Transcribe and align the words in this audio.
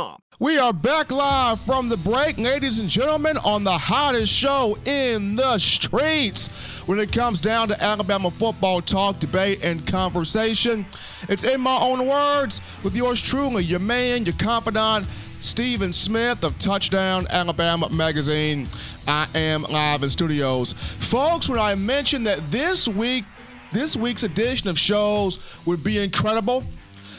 GoWebamax.com. 0.00 0.22
We 0.38 0.58
are 0.58 0.72
back 0.72 1.12
live 1.12 1.60
from 1.60 1.90
the 1.90 1.98
break, 1.98 2.38
ladies 2.38 2.78
and 2.78 2.88
gentlemen, 2.88 3.36
on 3.44 3.62
the 3.62 3.72
hottest 3.72 4.32
show 4.32 4.78
in 4.86 5.36
the 5.36 5.58
streets. 5.58 6.80
When 6.88 6.98
it 6.98 7.12
comes 7.12 7.40
down 7.42 7.68
to 7.68 7.82
Alabama 7.82 8.30
football 8.30 8.80
talk, 8.80 9.18
debate, 9.18 9.60
and 9.62 9.86
conversation, 9.86 10.86
it's 11.28 11.44
in 11.44 11.60
my 11.60 11.78
own 11.82 12.06
words 12.06 12.62
with 12.82 12.96
yours 12.96 13.20
truly, 13.20 13.64
your 13.64 13.80
man, 13.80 14.24
your 14.24 14.34
confidant, 14.36 15.06
Stephen 15.40 15.92
Smith 15.92 16.42
of 16.42 16.58
Touchdown 16.58 17.26
Alabama 17.28 17.90
Magazine. 17.90 18.66
I 19.06 19.26
am 19.34 19.62
live 19.64 20.02
in 20.02 20.10
studios. 20.10 20.72
Folks, 20.72 21.50
when 21.50 21.58
I 21.58 21.74
mentioned 21.74 22.26
that 22.26 22.50
this 22.50 22.88
week, 22.88 23.24
this 23.72 23.94
week's 23.94 24.22
edition 24.22 24.68
of 24.70 24.78
shows 24.78 25.58
would 25.66 25.84
be 25.84 26.02
incredible, 26.02 26.64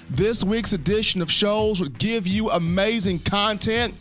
this 0.10 0.44
week's 0.44 0.74
edition 0.74 1.22
of 1.22 1.32
shows 1.32 1.80
would 1.80 1.98
give 1.98 2.28
you 2.28 2.50
amazing 2.50 3.20
content 3.20 3.94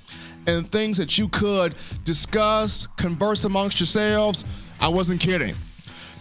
and 0.47 0.71
things 0.71 0.97
that 0.99 1.19
you 1.19 1.29
could 1.29 1.75
discuss, 2.05 2.87
converse 2.97 3.45
amongst 3.45 3.81
yourselves. 3.81 4.45
I 4.81 4.89
wasn't 4.89 5.20
kidding. 5.20 5.55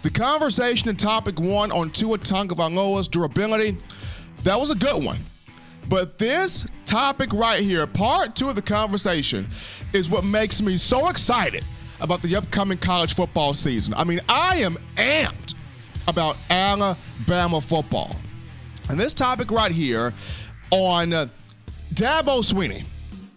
The 0.02 0.10
conversation 0.10 0.88
in 0.88 0.96
topic 0.96 1.38
one 1.38 1.70
on 1.72 1.90
Tua 1.90 2.18
Tagovailoa's 2.18 3.08
durability, 3.08 3.76
that 4.44 4.58
was 4.58 4.70
a 4.70 4.74
good 4.74 5.04
one. 5.04 5.18
But 5.88 6.18
this 6.18 6.66
topic 6.86 7.32
right 7.32 7.60
here, 7.60 7.86
part 7.86 8.36
two 8.36 8.48
of 8.48 8.54
the 8.54 8.62
conversation, 8.62 9.46
is 9.92 10.08
what 10.08 10.24
makes 10.24 10.62
me 10.62 10.76
so 10.76 11.08
excited 11.08 11.64
about 12.00 12.22
the 12.22 12.36
upcoming 12.36 12.78
college 12.78 13.14
football 13.14 13.52
season. 13.54 13.92
I 13.94 14.04
mean, 14.04 14.20
I 14.28 14.56
am 14.56 14.76
amped 14.96 15.54
about 16.08 16.36
Alabama 16.48 17.60
football. 17.60 18.16
And 18.90 18.98
this 18.98 19.14
topic 19.14 19.52
right 19.52 19.70
here 19.70 20.12
on 20.72 21.12
uh, 21.12 21.26
Dabo 21.94 22.42
Swinney, 22.42 22.84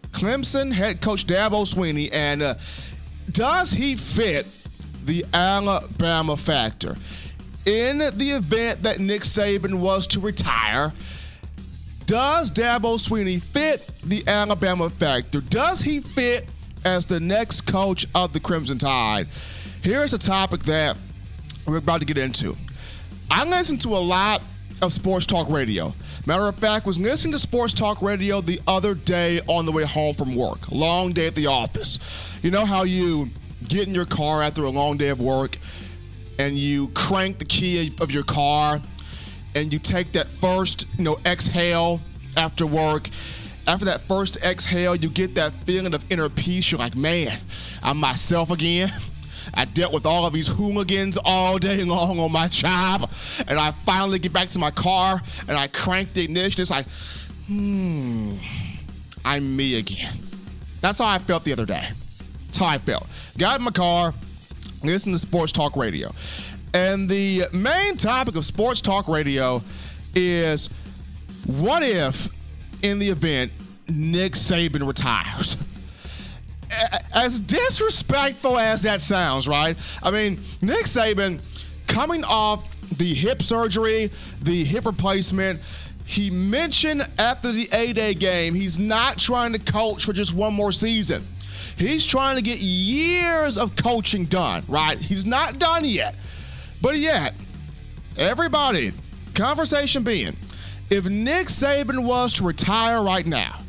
Clemson 0.10 0.72
head 0.72 1.00
coach 1.00 1.28
Dabo 1.28 1.64
Swinney, 1.72 2.10
and 2.12 2.42
uh, 2.42 2.56
does 3.32 3.72
he 3.72 3.96
fit 3.96 4.48
the 5.06 5.24
Alabama 5.32 6.38
factor? 6.38 6.96
In 7.68 8.00
the 8.00 8.36
event 8.36 8.82
that 8.82 9.00
Nick 9.00 9.22
Saban 9.22 9.76
was 9.76 10.08
to 10.08 10.20
retire, 10.20 10.92
does 12.08 12.50
Dabo 12.50 12.98
Swinney 12.98 13.40
fit 13.40 13.92
the 14.04 14.24
Alabama 14.26 14.90
factor? 14.90 15.40
Does 15.40 15.82
he 15.82 16.00
fit 16.00 16.48
as 16.84 17.06
the 17.06 17.20
next 17.20 17.62
coach 17.62 18.08
of 18.16 18.34
the 18.34 18.40
Crimson 18.40 18.80
Tide? 18.80 19.28
Here's 19.84 20.14
a 20.14 20.18
topic 20.20 20.62
that 20.62 20.98
we're 21.68 21.78
about 21.78 22.00
to 22.00 22.08
get 22.08 22.18
into. 22.18 22.56
I 23.30 23.48
listen 23.48 23.78
to 23.80 23.90
a 23.90 24.02
lot 24.02 24.42
of 24.84 24.94
sports 24.94 25.26
talk 25.26 25.50
radio. 25.50 25.94
Matter 26.26 26.48
of 26.48 26.56
fact, 26.56 26.86
was 26.86 27.00
listening 27.00 27.32
to 27.32 27.40
sports 27.40 27.74
talk 27.74 28.02
radio 28.02 28.42
the 28.42 28.60
other 28.68 28.96
day 28.96 29.40
on 29.48 29.66
the 29.66 29.72
way 29.72 29.84
home 29.84 30.14
from 30.14 30.36
work. 30.36 30.72
Long 30.72 31.14
day 31.14 31.28
at 31.28 31.36
the 31.36 31.48
office. 31.48 32.40
You 32.44 32.52
know 32.52 32.66
how 32.66 32.84
you 32.84 33.30
get 33.68 33.88
in 33.88 33.96
your 33.96 34.06
car 34.06 34.44
after 34.44 34.64
a 34.64 34.70
long 34.70 34.98
day 34.98 35.10
of 35.10 35.22
work 35.22 35.58
and 36.38 36.54
you 36.56 36.90
crank 36.90 37.40
the 37.40 37.46
key 37.46 37.96
of 38.02 38.12
your 38.12 38.24
car 38.24 38.82
and 39.56 39.72
you 39.72 39.80
take 39.80 40.12
that 40.14 40.28
first, 40.28 40.86
you 40.98 41.04
know, 41.06 41.18
exhale 41.26 42.02
after 42.36 42.66
work. 42.66 43.10
After 43.66 43.86
that 43.86 44.02
first 44.02 44.38
exhale, 44.44 44.96
you 44.96 45.10
get 45.10 45.36
that 45.36 45.54
feeling 45.66 45.94
of 45.94 46.04
inner 46.10 46.28
peace. 46.28 46.72
You're 46.72 46.80
like, 46.80 46.98
man, 46.98 47.38
I'm 47.82 47.98
myself 47.98 48.52
again. 48.52 48.90
I 49.54 49.66
dealt 49.66 49.94
with 49.94 50.06
all 50.06 50.26
of 50.26 50.34
these 50.34 50.48
hooligans 50.48 51.18
all 51.24 51.58
day 51.58 51.84
long 51.84 52.20
on 52.20 52.32
my 52.32 52.48
job, 52.48 53.10
and 53.48 53.60
I 53.60 53.72
finally 53.86 54.20
get 54.20 54.34
back 54.34 54.50
to 54.50 54.60
my 54.60 54.72
car 54.72 55.22
and 55.48 55.58
I 55.58 55.68
crank 55.68 56.14
the 56.14 56.24
ignition. 56.24 56.62
It's 56.62 56.72
like, 56.72 56.86
hmm, 57.48 58.34
I'm 59.26 59.56
me 59.56 59.80
again. 59.80 60.14
That's 60.82 61.00
how 61.00 61.08
I 61.08 61.18
felt 61.18 61.44
the 61.44 61.54
other 61.54 61.66
day. 61.66 61.88
That's 62.46 62.58
how 62.58 62.68
I 62.68 62.78
felt. 62.78 63.08
Got 63.38 63.60
in 63.60 63.66
my 63.66 63.72
car, 63.72 64.14
listened 64.84 65.16
to 65.16 65.20
sports 65.20 65.52
talk 65.52 65.76
radio. 65.76 66.12
And 66.74 67.08
the 67.08 67.44
main 67.54 67.98
topic 67.98 68.36
of 68.36 68.46
sports 68.46 68.82
talk 68.82 69.08
radio 69.08 69.62
is 70.16 70.70
what 71.46 71.84
if, 71.84 72.30
in 72.82 73.00
the 73.00 73.08
event, 73.08 73.52
Nick 73.88 74.34
Saban 74.34 74.88
retires? 74.88 75.58
As 77.14 77.40
disrespectful 77.40 78.58
as 78.58 78.84
that 78.84 79.02
sounds, 79.02 79.48
right? 79.48 79.76
I 80.02 80.12
mean, 80.12 80.40
Nick 80.62 80.86
Saban 80.86 81.42
coming 81.88 82.24
off 82.24 82.70
the 82.98 83.14
hip 83.14 83.42
surgery, 83.42 84.12
the 84.42 84.64
hip 84.64 84.86
replacement, 84.86 85.60
he 86.06 86.30
mentioned 86.30 87.08
after 87.18 87.52
the 87.52 87.70
A 87.72 87.94
Day 87.94 88.14
game, 88.14 88.54
he's 88.54 88.78
not 88.78 89.18
trying 89.18 89.54
to 89.54 89.60
coach 89.60 90.06
for 90.06 90.14
just 90.14 90.34
one 90.34 90.54
more 90.54 90.72
season. 90.72 91.24
He's 91.78 92.06
trying 92.06 92.36
to 92.36 92.42
get 92.42 92.60
years 92.60 93.58
of 93.58 93.76
coaching 93.76 94.26
done, 94.26 94.64
right? 94.68 94.98
He's 94.98 95.26
not 95.26 95.60
done 95.60 95.86
yet. 95.86 96.16
But 96.82 96.98
yet, 96.98 97.34
everybody, 98.18 98.92
conversation 99.34 100.04
being, 100.04 100.36
if 100.90 101.08
Nick 101.08 101.48
Saban 101.48 102.04
was 102.06 102.34
to 102.34 102.44
retire 102.44 103.02
right 103.02 103.26
now, 103.26 103.60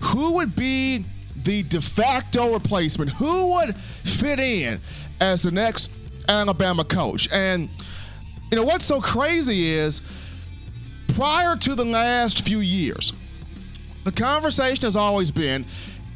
who 0.00 0.34
would 0.34 0.54
be 0.54 1.04
the 1.46 1.62
de 1.62 1.80
facto 1.80 2.52
replacement. 2.52 3.10
Who 3.12 3.54
would 3.54 3.74
fit 3.74 4.38
in 4.38 4.80
as 5.20 5.44
the 5.44 5.50
next 5.50 5.90
Alabama 6.28 6.84
coach? 6.84 7.28
And, 7.32 7.70
you 8.50 8.56
know, 8.56 8.64
what's 8.64 8.84
so 8.84 9.00
crazy 9.00 9.66
is 9.68 10.02
prior 11.14 11.56
to 11.56 11.74
the 11.74 11.84
last 11.84 12.44
few 12.44 12.58
years, 12.58 13.12
the 14.04 14.12
conversation 14.12 14.84
has 14.84 14.96
always 14.96 15.30
been 15.30 15.64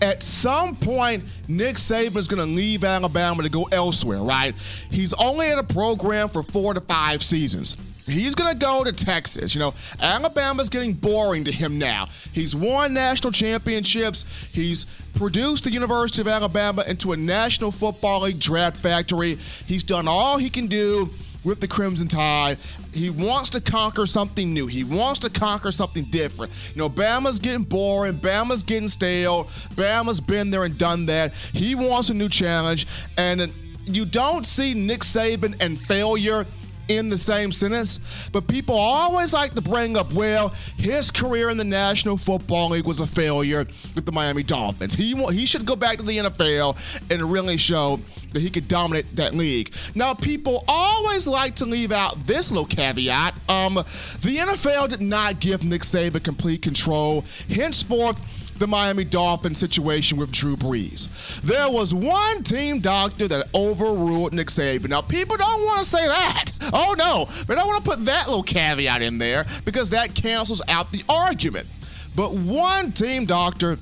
at 0.03 0.23
some 0.23 0.77
point, 0.77 1.25
Nick 1.47 1.77
Saban 1.77 2.17
is 2.17 2.27
going 2.27 2.41
to 2.41 2.51
leave 2.51 2.85
Alabama 2.85 3.43
to 3.43 3.51
go 3.51 3.65
elsewhere, 3.71 4.21
right? 4.23 4.55
He's 4.91 5.13
only 5.15 5.49
at 5.49 5.59
a 5.59 5.63
program 5.63 6.29
for 6.29 6.43
four 6.43 6.73
to 6.73 6.81
five 6.81 7.23
seasons. 7.23 7.77
He's 8.11 8.35
going 8.35 8.53
to 8.53 8.59
go 8.59 8.85
to 8.85 8.93
Texas. 8.93 9.55
You 9.55 9.61
know, 9.61 9.75
Alabama's 10.01 10.69
getting 10.69 10.93
boring 10.93 11.45
to 11.45 11.53
him 11.53 11.79
now. 11.79 12.07
He's 12.33 12.55
won 12.55 12.95
national 12.95 13.33
championships. 13.33 14.25
He's 14.53 14.87
produced 15.15 15.65
the 15.65 15.71
University 15.71 16.23
of 16.23 16.29
Alabama 16.29 16.85
into 16.87 17.13
a 17.13 17.17
National 17.17 17.71
Football 17.71 18.23
League 18.23 18.41
draft 18.41 18.77
factory. 18.77 19.37
He's 19.67 19.85
done 19.85 20.09
all 20.09 20.39
he 20.39 20.51
can 20.51 20.67
do 20.67 21.11
with 21.45 21.61
the 21.61 21.69
Crimson 21.69 22.09
Tide. 22.09 22.59
He 22.93 23.09
wants 23.11 23.51
to 23.51 23.61
conquer 23.61 24.07
something 24.07 24.53
new. 24.53 24.67
He 24.67 24.85
wants 24.85 25.21
to 25.21 25.31
conquer 25.31 25.73
something 25.73 26.05
different. 26.05 26.53
You 26.75 26.79
know, 26.79 26.91
Bama's 26.91 27.39
getting 27.39 27.65
boring. 27.65 28.19
Bama's 28.19 28.63
getting 28.63 28.89
stale. 28.89 29.45
Bama's 29.75 30.21
been 30.21 30.51
there 30.51 30.65
and 30.65 30.77
done 30.77 31.07
that. 31.07 31.35
He 31.35 31.75
wants 31.75 32.11
a 32.11 32.15
new 32.15 32.29
challenge. 32.29 32.87
And 33.17 33.53
you 33.87 34.05
don't 34.05 34.45
see 34.45 34.75
Nick 34.75 35.01
Saban 35.01 35.57
and 35.61 35.79
failure 35.79 36.47
in 36.91 37.09
the 37.09 37.17
same 37.17 37.53
sentence, 37.53 38.29
but 38.33 38.49
people 38.49 38.75
always 38.75 39.33
like 39.33 39.55
to 39.55 39.63
bring 39.63 39.97
up, 39.97 40.13
well, 40.13 40.49
his 40.77 41.11
career 41.11 41.49
in 41.49 41.57
the 41.57 41.65
National 41.65 42.17
Football 42.17 42.71
League 42.71 42.87
was 42.87 42.99
a 42.99 43.07
failure 43.07 43.65
with 43.95 44.05
the 44.05 44.13
Miami 44.13 44.43
Dolphins. 44.43 44.95
He 44.95 45.15
he 45.31 45.47
should 45.47 45.65
go 45.65 45.77
back 45.77 45.99
to 45.99 46.03
the 46.05 46.19
NFL 46.19 47.11
and 47.11 47.23
really 47.33 47.57
show 47.57 48.01
that 48.33 48.41
he 48.41 48.51
could 48.51 48.67
dominate 48.67 49.15
that 49.17 49.35
league. 49.35 49.73
Now, 49.95 50.15
people 50.15 50.65
always 50.67 51.27
like 51.27 51.55
to 51.57 51.65
leave 51.65 51.93
out 51.93 52.27
this 52.27 52.51
little 52.51 52.67
caveat. 52.67 53.35
Um, 53.49 53.75
the 53.75 54.39
NFL 54.41 54.89
did 54.89 55.01
not 55.01 55.41
give 55.41 55.65
Nick 55.65 55.83
Saban 55.83 56.23
complete 56.23 56.63
control. 56.63 57.25
Henceforth, 57.49 58.19
the 58.61 58.67
Miami 58.67 59.05
Dolphins 59.05 59.59
situation 59.59 60.19
with 60.19 60.31
Drew 60.31 60.55
Brees. 60.55 61.41
There 61.41 61.71
was 61.71 61.95
one 61.95 62.43
team 62.45 62.81
doctor 62.81 63.27
that 63.27 63.49
overruled 63.55 64.35
Nick 64.35 64.49
Saban. 64.49 64.91
Now, 64.91 65.01
people 65.01 65.37
don't 65.39 65.65
want 65.65 65.79
to 65.79 65.85
say 65.85 66.07
that. 66.07 66.53
Oh, 66.73 66.95
no. 66.97 67.25
They 67.47 67.55
don't 67.55 67.67
want 67.67 67.83
to 67.83 67.91
put 67.91 68.05
that 68.05 68.29
little 68.29 68.43
caveat 68.43 69.01
in 69.01 69.17
there 69.17 69.45
because 69.65 69.91
that 69.91 70.15
cancels 70.15 70.61
out 70.69 70.93
the 70.93 71.03
argument. 71.09 71.67
But 72.15 72.33
one 72.33 72.93
team 72.93 73.25
doctor 73.25 73.79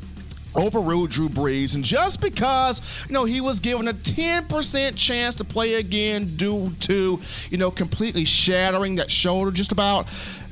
overruled 0.56 1.10
Drew 1.10 1.28
Brees, 1.28 1.74
and 1.74 1.84
just 1.84 2.20
because 2.20 3.06
you 3.08 3.12
know 3.12 3.24
he 3.24 3.40
was 3.40 3.60
given 3.60 3.88
a 3.88 3.92
10% 3.92 4.96
chance 4.96 5.34
to 5.36 5.44
play 5.44 5.74
again 5.74 6.36
due 6.36 6.70
to 6.80 7.20
you 7.50 7.58
know 7.58 7.70
completely 7.70 8.24
shattering 8.24 8.96
that 8.96 9.10
shoulder, 9.10 9.50
just 9.50 9.72
about 9.72 10.06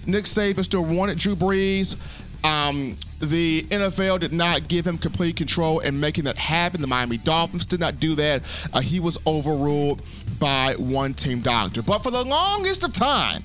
Nick 0.06 0.24
Saban 0.24 0.64
still 0.64 0.84
wanted 0.84 1.18
Drew 1.18 1.34
Brees. 1.34 1.96
Um, 2.46 2.96
the 3.18 3.62
NFL 3.62 4.20
did 4.20 4.32
not 4.32 4.68
give 4.68 4.86
him 4.86 4.98
complete 4.98 5.36
control 5.36 5.80
in 5.80 5.98
making 5.98 6.24
that 6.24 6.36
happen. 6.36 6.80
The 6.80 6.86
Miami 6.86 7.18
Dolphins 7.18 7.66
did 7.66 7.80
not 7.80 7.98
do 7.98 8.14
that. 8.14 8.68
Uh, 8.72 8.80
he 8.80 9.00
was 9.00 9.18
overruled 9.26 10.02
by 10.38 10.74
one 10.78 11.14
team 11.14 11.40
doctor. 11.40 11.82
But 11.82 12.04
for 12.04 12.12
the 12.12 12.24
longest 12.24 12.84
of 12.84 12.92
time, 12.92 13.42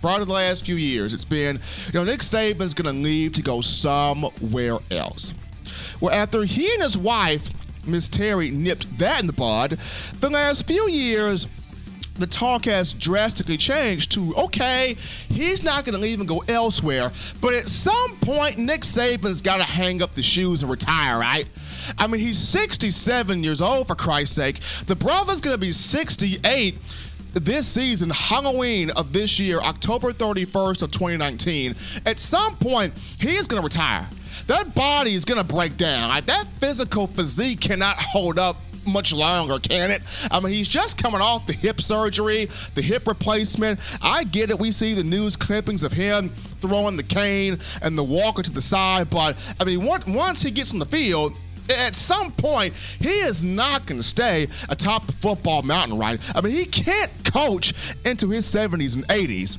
prior 0.00 0.20
to 0.20 0.24
the 0.24 0.32
last 0.32 0.64
few 0.64 0.76
years, 0.76 1.12
it's 1.12 1.26
been, 1.26 1.60
you 1.86 1.92
know, 1.92 2.04
Nick 2.04 2.20
Saban's 2.20 2.72
going 2.72 2.94
to 2.94 2.98
leave 2.98 3.34
to 3.34 3.42
go 3.42 3.60
somewhere 3.60 4.78
else. 4.90 5.32
Well, 6.00 6.14
after 6.14 6.44
he 6.44 6.72
and 6.72 6.82
his 6.82 6.96
wife, 6.96 7.52
Miss 7.86 8.08
Terry, 8.08 8.50
nipped 8.50 8.98
that 8.98 9.20
in 9.20 9.26
the 9.26 9.32
bud, 9.34 9.72
the 9.72 10.30
last 10.30 10.66
few 10.66 10.88
years, 10.88 11.48
the 12.18 12.26
talk 12.26 12.64
has 12.66 12.94
drastically 12.94 13.56
changed 13.56 14.12
to 14.12 14.34
okay, 14.36 14.96
he's 15.28 15.64
not 15.64 15.84
going 15.84 15.94
to 15.94 16.00
leave 16.00 16.20
and 16.20 16.28
go 16.28 16.42
elsewhere, 16.48 17.10
but 17.40 17.54
at 17.54 17.68
some 17.68 18.16
point, 18.20 18.58
Nick 18.58 18.82
Saban's 18.82 19.40
got 19.40 19.58
to 19.58 19.66
hang 19.66 20.02
up 20.02 20.12
the 20.12 20.22
shoes 20.22 20.62
and 20.62 20.70
retire, 20.70 21.18
right? 21.18 21.46
I 21.96 22.06
mean, 22.06 22.20
he's 22.20 22.38
67 22.38 23.42
years 23.42 23.60
old, 23.60 23.88
for 23.88 23.94
Christ's 23.94 24.36
sake. 24.36 24.60
The 24.86 24.96
brother's 24.96 25.40
going 25.40 25.54
to 25.54 25.60
be 25.60 25.72
68 25.72 26.76
this 27.34 27.66
season, 27.66 28.10
Halloween 28.10 28.90
of 28.90 29.12
this 29.12 29.38
year, 29.38 29.60
October 29.60 30.12
31st 30.12 30.82
of 30.82 30.90
2019. 30.90 31.74
At 32.04 32.18
some 32.18 32.56
point, 32.56 32.94
he 33.20 33.36
is 33.36 33.46
going 33.46 33.60
to 33.60 33.64
retire. 33.64 34.08
That 34.46 34.74
body 34.74 35.14
is 35.14 35.24
going 35.24 35.38
to 35.38 35.54
break 35.54 35.76
down. 35.76 36.08
Like, 36.08 36.26
that 36.26 36.46
physical 36.58 37.06
physique 37.06 37.60
cannot 37.60 37.96
hold 37.98 38.38
up 38.38 38.56
much 38.88 39.12
longer, 39.12 39.58
can 39.58 39.90
it? 39.90 40.02
I 40.30 40.40
mean, 40.40 40.52
he's 40.52 40.68
just 40.68 41.02
coming 41.02 41.20
off 41.20 41.46
the 41.46 41.52
hip 41.52 41.80
surgery, 41.80 42.46
the 42.74 42.82
hip 42.82 43.06
replacement. 43.06 43.98
I 44.02 44.24
get 44.24 44.50
it. 44.50 44.58
We 44.58 44.72
see 44.72 44.94
the 44.94 45.04
news 45.04 45.36
clippings 45.36 45.84
of 45.84 45.92
him 45.92 46.30
throwing 46.30 46.96
the 46.96 47.02
cane 47.02 47.58
and 47.82 47.96
the 47.96 48.04
walker 48.04 48.42
to 48.42 48.50
the 48.50 48.62
side, 48.62 49.10
but 49.10 49.36
I 49.60 49.64
mean, 49.64 49.84
once 49.84 50.42
he 50.42 50.50
gets 50.50 50.72
on 50.72 50.78
the 50.78 50.86
field, 50.86 51.34
at 51.70 51.94
some 51.94 52.32
point, 52.32 52.74
he 52.74 53.10
is 53.10 53.44
not 53.44 53.84
going 53.84 54.00
to 54.00 54.06
stay 54.06 54.48
atop 54.70 55.06
the 55.06 55.12
football 55.12 55.62
mountain, 55.62 55.98
right? 55.98 56.18
I 56.34 56.40
mean, 56.40 56.54
he 56.54 56.64
can't 56.64 57.10
coach 57.24 57.74
into 58.06 58.30
his 58.30 58.46
70s 58.46 58.96
and 58.96 59.06
80s. 59.08 59.58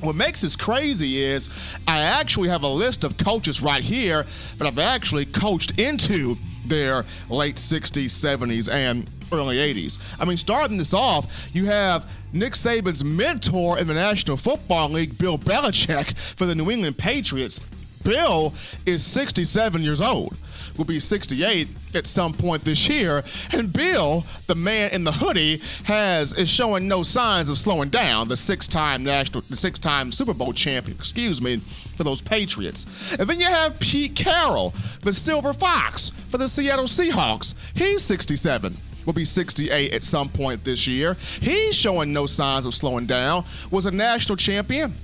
What 0.00 0.16
makes 0.16 0.40
this 0.40 0.56
crazy 0.56 1.22
is 1.22 1.78
I 1.86 2.00
actually 2.00 2.48
have 2.48 2.62
a 2.62 2.68
list 2.68 3.04
of 3.04 3.16
coaches 3.16 3.62
right 3.62 3.82
here 3.82 4.24
that 4.58 4.66
I've 4.66 4.78
actually 4.78 5.26
coached 5.26 5.78
into 5.78 6.36
their 6.66 7.04
late 7.28 7.56
60s, 7.56 8.06
70s, 8.06 8.70
and 8.70 9.08
early 9.32 9.56
80s. 9.56 9.98
I 10.18 10.24
mean, 10.24 10.36
starting 10.36 10.78
this 10.78 10.94
off, 10.94 11.48
you 11.52 11.66
have 11.66 12.10
Nick 12.32 12.54
Saban's 12.54 13.04
mentor 13.04 13.78
in 13.78 13.86
the 13.86 13.94
National 13.94 14.36
Football 14.36 14.90
League, 14.90 15.18
Bill 15.18 15.38
Belichick, 15.38 16.18
for 16.36 16.46
the 16.46 16.54
New 16.54 16.70
England 16.70 16.98
Patriots. 16.98 17.60
Bill 18.04 18.54
is 18.86 19.04
67 19.04 19.82
years 19.82 20.00
old 20.00 20.36
will 20.76 20.84
be 20.84 21.00
68 21.00 21.68
at 21.94 22.06
some 22.06 22.32
point 22.32 22.64
this 22.64 22.88
year. 22.88 23.22
And 23.52 23.72
Bill, 23.72 24.24
the 24.46 24.54
man 24.54 24.90
in 24.90 25.04
the 25.04 25.12
hoodie, 25.12 25.60
has 25.84 26.34
is 26.34 26.48
showing 26.48 26.88
no 26.88 27.02
signs 27.02 27.48
of 27.48 27.58
slowing 27.58 27.88
down. 27.88 28.28
The 28.28 28.36
six-time 28.36 29.04
national, 29.04 29.42
the 29.42 29.56
six-time 29.56 30.12
Super 30.12 30.34
Bowl 30.34 30.52
champion, 30.52 30.96
excuse 30.96 31.40
me, 31.40 31.58
for 31.96 32.04
those 32.04 32.20
Patriots. 32.20 33.14
And 33.16 33.28
then 33.28 33.40
you 33.40 33.46
have 33.46 33.78
Pete 33.78 34.16
Carroll, 34.16 34.70
the 35.02 35.12
Silver 35.12 35.52
Fox 35.52 36.10
for 36.28 36.38
the 36.38 36.48
Seattle 36.48 36.86
Seahawks. 36.86 37.54
He's 37.76 38.02
67 38.02 38.76
will 39.06 39.12
be 39.12 39.26
68 39.26 39.92
at 39.92 40.02
some 40.02 40.30
point 40.30 40.64
this 40.64 40.86
year. 40.86 41.14
He's 41.40 41.76
showing 41.76 42.14
no 42.14 42.24
signs 42.24 42.64
of 42.64 42.72
slowing 42.72 43.04
down. 43.04 43.44
Was 43.70 43.84
a 43.84 43.90
national 43.90 44.36
champion 44.36 44.94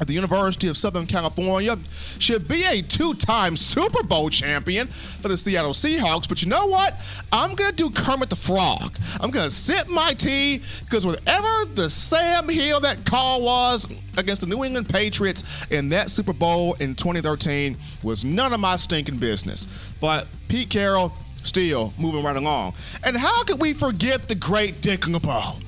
at 0.00 0.06
the 0.06 0.14
University 0.14 0.68
of 0.68 0.76
Southern 0.76 1.06
California, 1.06 1.76
should 2.18 2.48
be 2.48 2.64
a 2.64 2.82
two 2.82 3.14
time 3.14 3.56
Super 3.56 4.02
Bowl 4.02 4.30
champion 4.30 4.86
for 4.86 5.28
the 5.28 5.36
Seattle 5.36 5.72
Seahawks. 5.72 6.28
But 6.28 6.42
you 6.42 6.48
know 6.48 6.66
what? 6.66 6.94
I'm 7.32 7.54
going 7.54 7.70
to 7.70 7.76
do 7.76 7.90
Kermit 7.90 8.30
the 8.30 8.36
Frog. 8.36 8.96
I'm 9.20 9.30
going 9.30 9.44
to 9.44 9.50
sip 9.50 9.88
my 9.88 10.12
tea 10.14 10.62
because 10.84 11.06
whatever 11.06 11.64
the 11.74 11.90
Sam 11.90 12.48
Hill 12.48 12.80
that 12.80 13.04
call 13.04 13.42
was 13.42 13.88
against 14.16 14.40
the 14.40 14.46
New 14.46 14.64
England 14.64 14.88
Patriots 14.88 15.66
in 15.70 15.88
that 15.90 16.10
Super 16.10 16.32
Bowl 16.32 16.74
in 16.74 16.94
2013 16.94 17.76
was 18.02 18.24
none 18.24 18.52
of 18.52 18.60
my 18.60 18.76
stinking 18.76 19.18
business. 19.18 19.66
But 20.00 20.26
Pete 20.48 20.70
Carroll, 20.70 21.12
still 21.42 21.92
moving 21.98 22.22
right 22.22 22.36
along. 22.36 22.74
And 23.04 23.16
how 23.16 23.44
could 23.44 23.60
we 23.60 23.72
forget 23.72 24.28
the 24.28 24.34
great 24.34 24.80
Dick 24.80 25.06
LeBeau? 25.06 25.58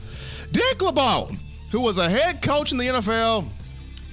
Dick 0.52 0.82
LeBeau, 0.82 1.30
who 1.70 1.80
was 1.82 1.98
a 1.98 2.08
head 2.08 2.42
coach 2.42 2.72
in 2.72 2.78
the 2.78 2.86
NFL 2.86 3.48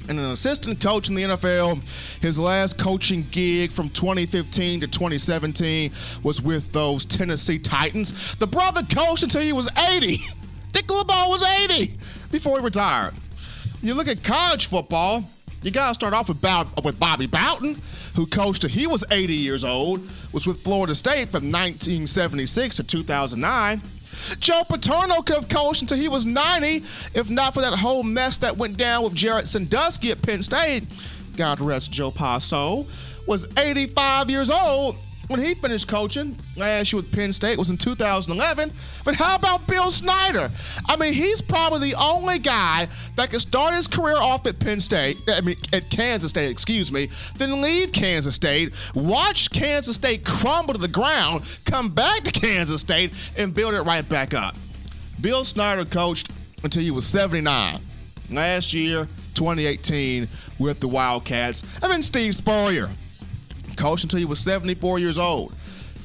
and 0.10 0.20
an 0.20 0.26
assistant 0.32 0.82
coach 0.82 1.10
in 1.10 1.16
the 1.16 1.24
NFL. 1.24 2.22
His 2.22 2.40
last 2.40 2.78
coaching 2.78 3.26
gig 3.32 3.72
from 3.72 3.90
2015 3.90 4.82
to 4.82 4.88
2017 4.88 5.92
was 6.24 6.42
with 6.42 6.72
those 6.72 7.06
Tennessee 7.06 7.60
Titans. 7.60 8.36
The 8.36 8.48
brother 8.48 8.82
coached 8.94 9.24
until 9.24 9.42
he 9.42 9.54
was 9.54 9.70
80. 9.78 10.18
Dick 10.72 10.90
LeBeau 10.90 11.30
was 11.30 11.44
80 11.44 11.98
before 12.32 12.60
he 12.60 12.66
retired. 12.66 13.14
You 13.82 13.94
look 13.94 14.08
at 14.08 14.24
college 14.24 14.68
football, 14.68 15.24
you 15.62 15.72
got 15.72 15.90
to 15.90 15.94
start 15.94 16.14
off 16.14 16.30
with, 16.30 16.42
Bob, 16.42 16.70
with 16.84 17.00
Bobby 17.00 17.28
Bowden, 17.28 17.76
who 18.16 18.26
coached 18.26 18.62
till 18.62 18.70
he 18.70 18.88
was 18.88 19.04
80 19.10 19.34
years 19.34 19.64
old, 19.64 20.02
was 20.34 20.46
with 20.46 20.62
Florida 20.62 20.96
State 20.96 21.30
from 21.30 21.52
1976 21.52 22.76
to 22.78 22.84
2009. 22.84 23.82
Joe 24.40 24.64
Paterno 24.68 25.22
could 25.22 25.36
have 25.36 25.50
coached 25.50 25.82
until 25.82 25.98
he 25.98 26.08
was 26.08 26.26
90, 26.26 26.78
if 27.18 27.30
not 27.30 27.54
for 27.54 27.62
that 27.62 27.74
whole 27.74 28.04
mess 28.04 28.38
that 28.40 28.58
went 28.58 28.78
down 28.78 29.04
with 29.04 29.16
Jerry 29.16 29.46
Sandusky 29.46 30.12
at 30.12 30.22
Penn 30.22 30.44
State. 30.44 30.84
God 31.36 31.60
rest 31.60 31.92
Joe 31.92 32.12
Paso, 32.12 32.88
was 33.28 33.48
85 33.58 34.30
years 34.30 34.50
old 34.50 35.00
when 35.28 35.40
he 35.40 35.54
finished 35.56 35.88
coaching 35.88 36.38
last 36.56 36.92
year 36.92 37.02
with 37.02 37.12
Penn 37.12 37.34
State 37.34 37.58
was 37.58 37.70
in 37.70 37.78
2011. 37.78 38.72
But 39.04 39.16
how 39.16 39.36
about 39.36 39.68
Bill 39.68 39.92
Snyder? 39.92 40.50
I 40.88 40.98
mean, 40.98 41.14
he's 41.14 41.42
probably 41.42 41.92
the 41.92 41.98
only 42.00 42.40
guy 42.40 42.88
that 43.16 43.30
could 43.30 43.42
start 43.42 43.76
his 43.76 43.88
career 43.88 44.18
off 44.18 44.46
at 44.48 44.60
Penn 44.60 44.80
State, 44.80 45.18
I 45.28 45.42
mean, 45.42 45.58
at 45.74 45.90
Kansas 45.90 46.30
State, 46.30 46.50
excuse 46.50 46.92
me, 46.92 47.10
then 47.38 47.62
leave 47.62 47.92
Kansas 47.92 48.36
State, 48.36 48.74
watch 48.96 49.52
Kansas 49.52 49.96
State 49.96 50.24
crumble 50.24 50.74
to 50.74 50.80
the 50.80 50.88
ground, 50.88 51.44
come 51.66 51.90
back 51.90 52.24
to 52.24 52.32
Kansas 52.32 52.82
State, 52.82 53.12
and 53.38 53.54
build 53.54 53.74
it 53.74 53.82
right 53.82 54.08
back 54.08 54.34
up. 54.34 54.56
Bill 55.20 55.44
Snyder 55.44 55.86
coached 55.86 56.32
until 56.64 56.84
he 56.84 56.92
was 56.92 57.06
79. 57.06 57.80
Last 58.30 58.74
year, 58.74 59.08
2018, 59.36 60.28
with 60.60 60.80
the 60.80 60.88
Wildcats. 60.88 61.64
And 61.82 61.92
then 61.92 62.02
Steve 62.02 62.36
Spurrier 62.36 62.90
coached 63.78 64.04
until 64.04 64.20
he 64.20 64.26
was 64.26 64.40
74 64.40 65.00
years 65.00 65.18
old. 65.18 65.56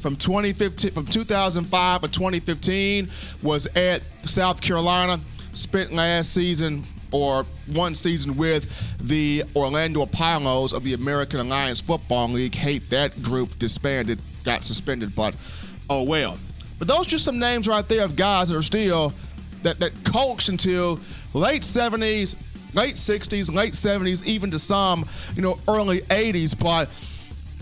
From 0.01 0.17
2015, 0.17 0.91
from 0.93 1.06
2005 1.06 2.01
to 2.03 2.08
2015, 2.08 3.08
was 3.43 3.67
at 3.77 4.03
South 4.25 4.61
Carolina. 4.61 5.20
Spent 5.53 5.93
last 5.93 6.32
season 6.32 6.82
or 7.13 7.44
one 7.75 7.94
season 7.94 8.37
with 8.37 8.99
the 8.99 9.44
Orlando 9.55 10.03
Apollos 10.03 10.73
of 10.73 10.82
the 10.82 10.94
American 10.94 11.41
Alliance 11.41 11.81
Football 11.81 12.29
League. 12.29 12.55
Hate 12.55 12.89
that 12.91 13.23
group 13.23 13.58
disbanded, 13.58 14.19
got 14.44 14.65
suspended, 14.65 15.15
but 15.15 15.37
oh 15.89 16.03
well. 16.03 16.39
But 16.79 16.89
those 16.89 17.06
are 17.06 17.11
just 17.11 17.25
some 17.25 17.39
names 17.39 17.69
right 17.69 17.87
there 17.89 18.05
of 18.05 18.17
guys 18.17 18.49
that 18.49 18.56
are 18.56 18.63
still 18.63 19.13
that 19.63 19.79
that 19.81 19.93
coached 20.05 20.49
until 20.49 20.99
late 21.35 21.63
70s, 21.63 22.37
late 22.75 22.94
60s, 22.94 23.55
late 23.55 23.75
70s, 23.75 24.25
even 24.25 24.51
to 24.51 24.58
some, 24.58 25.05
you 25.37 25.43
know, 25.43 25.58
early 25.69 26.01
80s. 26.01 26.58
But 26.58 26.89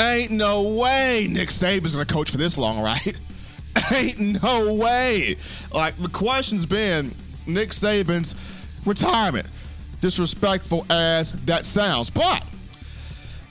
Ain't 0.01 0.31
no 0.31 0.79
way 0.79 1.29
Nick 1.31 1.51
Saban's 1.51 1.93
gonna 1.93 2.07
coach 2.07 2.31
for 2.31 2.39
this 2.39 2.57
long, 2.57 2.81
right? 2.81 3.15
Ain't 3.95 4.43
no 4.43 4.75
way. 4.77 5.37
Like 5.75 5.97
the 5.99 6.09
question's 6.09 6.65
been 6.65 7.13
Nick 7.47 7.71
Saban's 7.71 8.35
retirement. 8.87 9.47
Disrespectful 10.01 10.87
as 10.89 11.33
that 11.45 11.67
sounds. 11.67 12.09
But 12.09 12.43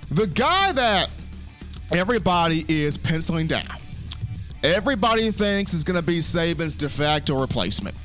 the 0.08 0.26
guy 0.26 0.72
that 0.72 1.14
everybody 1.92 2.66
is 2.68 2.98
penciling 2.98 3.46
down, 3.46 3.68
everybody 4.64 5.30
thinks 5.30 5.76
is 5.76 5.84
gonna 5.84 6.02
be 6.02 6.18
Saban's 6.18 6.74
de 6.74 6.90
facto 6.90 7.40
replacement. 7.40 7.96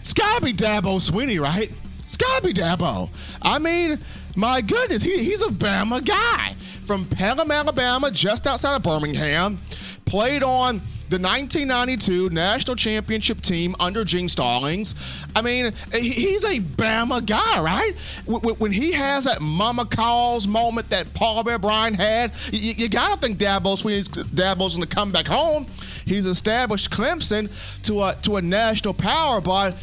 It's 0.00 0.14
gotta 0.14 0.44
be 0.44 0.52
Dabo 0.52 0.98
Swinney, 0.98 1.40
right? 1.40 1.70
It's 2.04 2.16
gotta 2.16 2.44
be 2.44 2.52
Dabo. 2.52 3.08
I 3.40 3.60
mean, 3.60 4.00
my 4.34 4.62
goodness, 4.62 5.02
he, 5.02 5.22
he's 5.22 5.42
a 5.42 5.50
Bama 5.50 6.04
guy 6.04 6.56
from 6.88 7.04
Pelham, 7.04 7.50
Alabama, 7.50 8.10
just 8.10 8.46
outside 8.46 8.74
of 8.74 8.82
Birmingham. 8.82 9.60
Played 10.06 10.42
on 10.42 10.80
the 11.10 11.18
1992 11.18 12.30
national 12.30 12.76
championship 12.76 13.42
team 13.42 13.74
under 13.78 14.06
Gene 14.06 14.26
Stallings. 14.26 14.94
I 15.36 15.42
mean, 15.42 15.74
he's 15.92 16.44
a 16.46 16.60
Bama 16.60 17.26
guy, 17.26 17.60
right? 17.62 17.92
When 18.24 18.72
he 18.72 18.92
has 18.92 19.26
that 19.26 19.42
mama 19.42 19.84
calls 19.84 20.48
moment 20.48 20.88
that 20.88 21.12
Paul 21.12 21.44
Bear 21.44 21.58
Bryant 21.58 21.96
had, 21.96 22.32
you, 22.52 22.88
gotta 22.88 23.20
think 23.20 23.36
Dabo's 23.36 23.82
Dabo's 23.82 24.72
gonna 24.72 24.86
come 24.86 25.12
back 25.12 25.26
home. 25.26 25.66
He's 26.06 26.24
established 26.24 26.90
Clemson 26.90 27.50
to 27.82 28.02
a 28.02 28.16
to 28.22 28.36
a 28.36 28.42
national 28.42 28.94
power, 28.94 29.42
but 29.42 29.74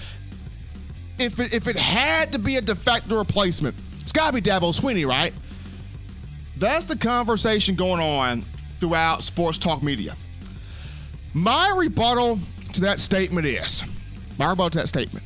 if 1.19 1.39
it, 1.39 1.53
if 1.53 1.67
it 1.67 1.75
had 1.75 2.31
to 2.33 2.39
be 2.39 2.55
a 2.55 2.61
de 2.61 2.75
facto 2.75 3.19
replacement, 3.19 3.75
it's 3.99 4.11
gotta 4.11 4.33
be 4.33 4.41
Dabo 4.41 4.73
Swinney, 4.73 5.05
right? 5.05 5.33
That's 6.57 6.85
the 6.85 6.97
conversation 6.97 7.75
going 7.75 8.01
on 8.01 8.43
throughout 8.79 9.23
sports 9.23 9.57
talk 9.57 9.83
media. 9.83 10.15
My 11.33 11.73
rebuttal 11.77 12.39
to 12.73 12.81
that 12.81 12.99
statement 12.99 13.45
is 13.45 13.83
my 14.37 14.49
rebuttal 14.49 14.69
to 14.71 14.77
that 14.79 14.87
statement. 14.87 15.25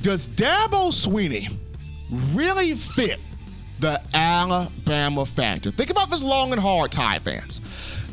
Does 0.00 0.28
Dabo 0.28 0.90
Swinney 0.90 1.56
really 2.34 2.74
fit 2.74 3.18
the 3.80 4.00
Alabama 4.12 5.24
factor? 5.24 5.70
Think 5.70 5.90
about 5.90 6.10
this 6.10 6.22
long 6.22 6.52
and 6.52 6.60
hard, 6.60 6.92
Tide 6.92 7.22
fans. 7.22 7.60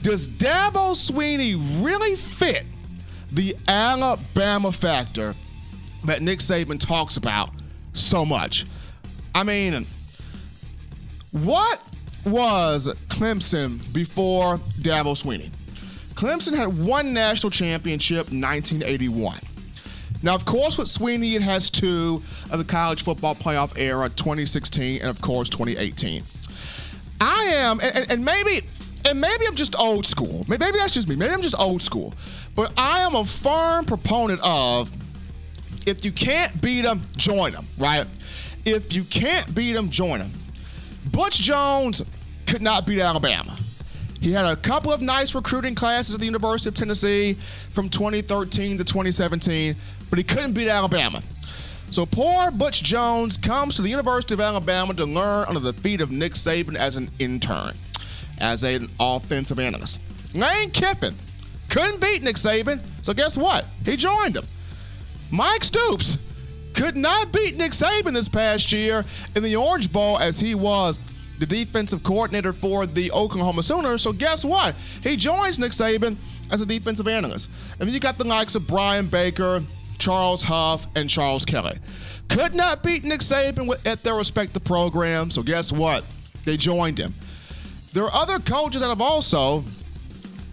Does 0.01 0.29
Dabo 0.29 0.93
Swinney 0.93 1.55
really 1.83 2.15
fit 2.15 2.65
the 3.31 3.55
Alabama 3.67 4.71
factor 4.71 5.35
that 6.05 6.21
Nick 6.21 6.39
Saban 6.39 6.79
talks 6.79 7.17
about 7.17 7.49
so 7.93 8.23
much? 8.23 8.65
I 9.35 9.43
mean, 9.43 9.85
what 11.31 11.81
was 12.25 12.93
Clemson 13.07 13.91
before 13.93 14.57
Dabo 14.81 15.15
Swinney? 15.15 15.49
Clemson 16.15 16.55
had 16.55 16.77
one 16.77 17.13
national 17.13 17.49
championship 17.49 18.27
1981. 18.31 19.37
Now, 20.21 20.35
of 20.35 20.43
course, 20.43 20.77
with 20.77 20.87
Swinney, 20.87 21.35
it 21.35 21.41
has 21.41 21.69
two 21.69 22.21
of 22.51 22.59
the 22.59 22.65
college 22.65 23.03
football 23.03 23.35
playoff 23.35 23.77
era, 23.77 24.09
2016 24.09 25.01
and, 25.01 25.09
of 25.09 25.21
course, 25.21 25.49
2018. 25.49 26.23
I 27.21 27.51
am, 27.55 27.79
and, 27.79 28.11
and 28.11 28.25
maybe, 28.25 28.65
and 29.07 29.21
maybe 29.21 29.45
I'm 29.47 29.55
just 29.55 29.77
old 29.79 30.05
school. 30.05 30.45
Maybe 30.49 30.65
that's 30.73 30.93
just 30.93 31.07
me. 31.07 31.15
Maybe 31.15 31.33
I'm 31.33 31.41
just 31.41 31.57
old 31.57 31.81
school. 31.81 32.13
But 32.55 32.73
I 32.77 32.99
am 32.99 33.15
a 33.15 33.23
firm 33.23 33.85
proponent 33.85 34.41
of 34.43 34.91
if 35.87 36.03
you 36.03 36.11
can't 36.11 36.61
beat 36.61 36.81
them, 36.81 37.01
join 37.15 37.53
them, 37.53 37.65
right? 37.77 38.05
If 38.65 38.93
you 38.93 39.03
can't 39.05 39.53
beat 39.55 39.73
them, 39.73 39.89
join 39.89 40.19
them. 40.19 40.31
Butch 41.11 41.41
Jones 41.41 42.03
could 42.45 42.61
not 42.61 42.85
beat 42.85 43.01
Alabama. 43.01 43.57
He 44.21 44.33
had 44.33 44.45
a 44.45 44.55
couple 44.55 44.91
of 44.91 45.01
nice 45.01 45.33
recruiting 45.33 45.75
classes 45.75 46.13
at 46.13 46.19
the 46.19 46.25
University 46.25 46.69
of 46.69 46.75
Tennessee 46.75 47.33
from 47.33 47.87
2013 47.89 48.77
to 48.77 48.83
2017, 48.83 49.75
but 50.09 50.19
he 50.19 50.23
couldn't 50.23 50.53
beat 50.53 50.67
Alabama. 50.67 51.21
So 51.89 52.05
poor 52.05 52.51
Butch 52.51 52.83
Jones 52.83 53.37
comes 53.37 53.75
to 53.77 53.81
the 53.81 53.89
University 53.89 54.33
of 54.33 54.41
Alabama 54.41 54.93
to 54.95 55.05
learn 55.05 55.47
under 55.47 55.59
the 55.59 55.73
feet 55.73 56.01
of 56.01 56.11
Nick 56.11 56.33
Saban 56.33 56.75
as 56.75 56.97
an 56.97 57.09
intern, 57.17 57.73
as 58.37 58.63
an 58.63 58.87
offensive 58.99 59.57
analyst. 59.57 60.01
Lane 60.35 60.69
Kiffin 60.71 61.15
couldn't 61.69 62.01
beat 62.01 62.21
Nick 62.21 62.35
Saban, 62.35 62.81
so 63.01 63.13
guess 63.13 63.37
what? 63.37 63.65
He 63.85 63.95
joined 63.95 64.35
him. 64.35 64.45
Mike 65.31 65.63
Stoops 65.63 66.17
could 66.79 66.95
not 66.95 67.33
beat 67.33 67.57
Nick 67.57 67.73
Saban 67.73 68.13
this 68.13 68.29
past 68.29 68.71
year 68.71 69.03
in 69.35 69.43
the 69.43 69.57
Orange 69.57 69.91
Bowl 69.91 70.17
as 70.17 70.39
he 70.39 70.55
was 70.55 71.01
the 71.37 71.45
defensive 71.45 72.03
coordinator 72.03 72.53
for 72.53 72.85
the 72.85 73.11
Oklahoma 73.11 73.63
Sooners. 73.63 74.01
So 74.01 74.13
guess 74.13 74.45
what? 74.45 74.75
He 75.03 75.17
joins 75.17 75.59
Nick 75.59 75.73
Saban 75.73 76.15
as 76.49 76.61
a 76.61 76.65
defensive 76.65 77.05
analyst. 77.05 77.49
And 77.81 77.91
you 77.91 77.99
got 77.99 78.17
the 78.17 78.25
likes 78.25 78.55
of 78.55 78.65
Brian 78.65 79.07
Baker, 79.07 79.61
Charles 79.97 80.43
Huff, 80.43 80.87
and 80.95 81.09
Charles 81.09 81.43
Kelly. 81.43 81.77
Could 82.29 82.55
not 82.55 82.81
beat 82.81 83.03
Nick 83.03 83.19
Saban 83.19 83.69
at 83.85 84.01
their 84.03 84.15
respective 84.15 84.63
programs. 84.63 85.35
So 85.35 85.43
guess 85.43 85.73
what? 85.73 86.05
They 86.45 86.55
joined 86.55 86.97
him. 86.97 87.13
There 87.91 88.05
are 88.05 88.13
other 88.13 88.39
coaches 88.39 88.79
that 88.79 88.87
have 88.87 89.01
also 89.01 89.65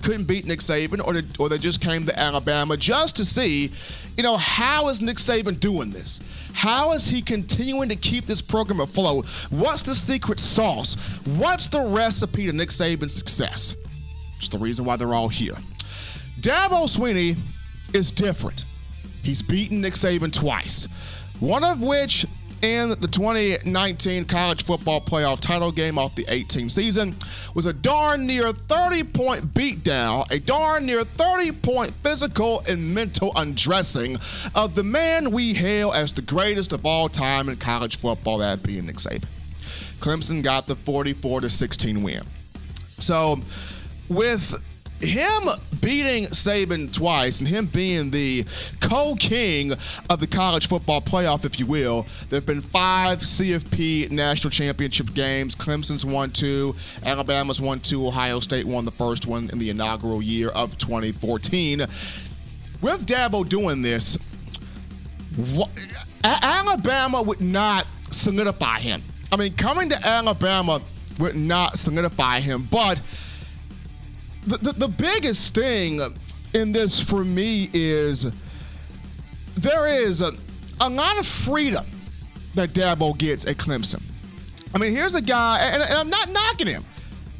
couldn't 0.06 0.26
beat 0.28 0.46
Nick 0.46 0.60
Saban, 0.60 1.04
or 1.04 1.14
they, 1.14 1.22
or 1.36 1.48
they 1.48 1.58
just 1.58 1.80
came 1.80 2.06
to 2.06 2.16
Alabama 2.16 2.76
just 2.76 3.16
to 3.16 3.24
see, 3.24 3.72
you 4.16 4.22
know, 4.22 4.36
how 4.36 4.88
is 4.88 5.02
Nick 5.02 5.16
Saban 5.16 5.58
doing 5.58 5.90
this? 5.90 6.20
How 6.54 6.92
is 6.92 7.08
he 7.08 7.20
continuing 7.20 7.88
to 7.88 7.96
keep 7.96 8.24
this 8.24 8.40
program 8.40 8.78
afloat? 8.78 9.26
What's 9.50 9.82
the 9.82 9.96
secret 9.96 10.38
sauce? 10.38 10.94
What's 11.26 11.66
the 11.66 11.80
recipe 11.80 12.46
to 12.46 12.52
Nick 12.52 12.68
Saban's 12.68 13.14
success? 13.14 13.74
It's 14.36 14.48
the 14.48 14.58
reason 14.58 14.84
why 14.84 14.96
they're 14.96 15.12
all 15.12 15.28
here. 15.28 15.54
Dabo 16.40 16.86
Swinney 16.86 17.36
is 17.92 18.12
different. 18.12 18.64
He's 19.24 19.42
beaten 19.42 19.80
Nick 19.80 19.94
Saban 19.94 20.32
twice, 20.32 20.86
one 21.40 21.64
of 21.64 21.82
which 21.82 22.26
in 22.62 22.88
the 22.88 23.08
2019 23.10 24.24
college 24.24 24.64
football 24.64 25.00
playoff 25.00 25.40
title 25.40 25.70
game 25.70 25.98
off 25.98 26.14
the 26.14 26.24
18 26.28 26.68
season 26.68 27.14
was 27.54 27.66
a 27.66 27.72
darn 27.72 28.26
near 28.26 28.50
30 28.52 29.04
point 29.04 29.54
beatdown, 29.54 30.30
a 30.30 30.38
darn 30.38 30.86
near 30.86 31.02
30 31.02 31.52
point 31.52 31.90
physical 31.92 32.62
and 32.68 32.94
mental 32.94 33.32
undressing 33.36 34.16
of 34.54 34.74
the 34.74 34.82
man 34.82 35.30
we 35.30 35.54
hail 35.54 35.92
as 35.92 36.12
the 36.12 36.22
greatest 36.22 36.72
of 36.72 36.86
all 36.86 37.08
time 37.08 37.48
in 37.48 37.56
college 37.56 38.00
football, 38.00 38.38
that 38.38 38.62
being 38.62 38.86
Nick 38.86 38.96
Saban. 38.96 39.24
Clemson 40.00 40.42
got 40.42 40.66
the 40.66 40.76
44 40.76 41.42
to 41.42 41.50
16 41.50 42.02
win. 42.02 42.22
So, 42.98 43.36
with 44.08 44.54
him 45.00 45.48
beating 45.80 46.24
Saban 46.24 46.92
twice 46.92 47.40
and 47.40 47.48
him 47.48 47.66
being 47.66 48.10
the 48.10 48.44
co-king 48.80 49.72
of 49.72 50.20
the 50.20 50.26
college 50.26 50.68
football 50.68 51.00
playoff, 51.00 51.44
if 51.44 51.60
you 51.60 51.66
will, 51.66 52.06
there 52.28 52.38
have 52.38 52.46
been 52.46 52.60
five 52.60 53.20
CFP 53.20 54.10
national 54.10 54.50
championship 54.50 55.14
games. 55.14 55.54
Clemson's 55.54 56.04
won 56.04 56.30
two, 56.30 56.74
Alabama's 57.04 57.60
won 57.60 57.80
two, 57.80 58.06
Ohio 58.06 58.40
State 58.40 58.64
won 58.64 58.84
the 58.84 58.90
first 58.90 59.26
one 59.26 59.50
in 59.50 59.58
the 59.58 59.70
inaugural 59.70 60.22
year 60.22 60.48
of 60.48 60.76
2014. 60.78 61.80
With 61.80 63.06
Dabo 63.06 63.48
doing 63.48 63.82
this, 63.82 64.18
Alabama 66.24 67.22
would 67.22 67.40
not 67.40 67.86
solidify 68.10 68.80
him. 68.80 69.02
I 69.32 69.36
mean, 69.36 69.52
coming 69.54 69.88
to 69.90 70.06
Alabama 70.06 70.80
would 71.18 71.36
not 71.36 71.76
solidify 71.78 72.40
him, 72.40 72.68
but 72.70 73.00
the, 74.46 74.72
the, 74.72 74.88
biggest 74.88 75.54
thing 75.54 76.00
in 76.54 76.72
this 76.72 77.02
for 77.02 77.24
me 77.24 77.68
is 77.72 78.32
there 79.56 79.86
is 79.88 80.20
a, 80.20 80.30
a 80.80 80.88
lot 80.88 81.18
of 81.18 81.26
freedom 81.26 81.84
that 82.54 82.70
Dabo 82.70 83.16
gets 83.16 83.46
at 83.46 83.56
Clemson. 83.56 84.02
I 84.74 84.78
mean, 84.78 84.92
here's 84.92 85.14
a 85.14 85.22
guy, 85.22 85.58
and, 85.62 85.82
and 85.82 85.92
I'm 85.92 86.10
not 86.10 86.30
knocking 86.30 86.66
him. 86.66 86.84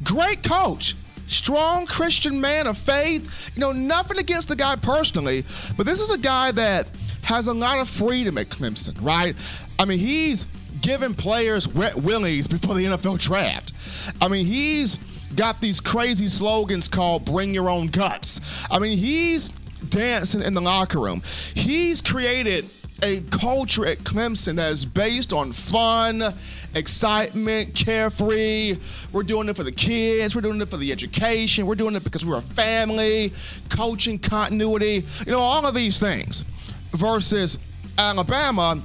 Great 0.03 0.43
coach, 0.43 0.95
strong 1.27 1.85
Christian 1.85 2.41
man 2.41 2.67
of 2.67 2.77
faith. 2.77 3.51
You 3.55 3.61
know, 3.61 3.71
nothing 3.71 4.17
against 4.17 4.49
the 4.49 4.55
guy 4.55 4.75
personally, 4.75 5.43
but 5.75 5.85
this 5.85 5.99
is 6.01 6.11
a 6.13 6.19
guy 6.19 6.51
that 6.51 6.87
has 7.23 7.47
a 7.47 7.53
lot 7.53 7.79
of 7.79 7.89
freedom 7.89 8.37
at 8.37 8.47
Clemson, 8.47 9.01
right? 9.01 9.35
I 9.79 9.85
mean, 9.85 9.99
he's 9.99 10.47
giving 10.81 11.13
players 11.13 11.67
wet 11.67 11.95
willies 11.95 12.47
before 12.47 12.75
the 12.75 12.85
NFL 12.85 13.19
draft. 13.19 13.73
I 14.21 14.27
mean, 14.27 14.45
he's 14.45 14.99
got 15.35 15.61
these 15.61 15.79
crazy 15.79 16.27
slogans 16.27 16.87
called 16.87 17.25
bring 17.25 17.53
your 17.53 17.69
own 17.69 17.87
guts. 17.87 18.67
I 18.71 18.79
mean, 18.79 18.97
he's 18.97 19.49
dancing 19.89 20.41
in 20.41 20.53
the 20.53 20.61
locker 20.61 20.99
room. 20.99 21.21
He's 21.55 22.01
created 22.01 22.65
a 23.03 23.21
culture 23.29 23.85
at 23.85 23.99
Clemson 23.99 24.55
that 24.55 24.71
is 24.71 24.83
based 24.85 25.31
on 25.31 25.51
fun, 25.51 26.23
excitement, 26.73 27.75
carefree. 27.75 28.77
We're 29.11 29.23
doing 29.23 29.49
it 29.49 29.55
for 29.55 29.63
the 29.63 29.71
kids. 29.71 30.35
We're 30.35 30.41
doing 30.41 30.59
it 30.61 30.69
for 30.69 30.77
the 30.77 30.91
education. 30.91 31.67
We're 31.67 31.75
doing 31.75 31.95
it 31.95 32.03
because 32.03 32.25
we're 32.25 32.39
a 32.39 32.41
family, 32.41 33.33
coaching 33.69 34.17
continuity, 34.17 35.05
you 35.25 35.31
know, 35.31 35.39
all 35.39 35.65
of 35.65 35.75
these 35.75 35.99
things. 35.99 36.43
Versus 36.91 37.59
Alabama, 37.97 38.81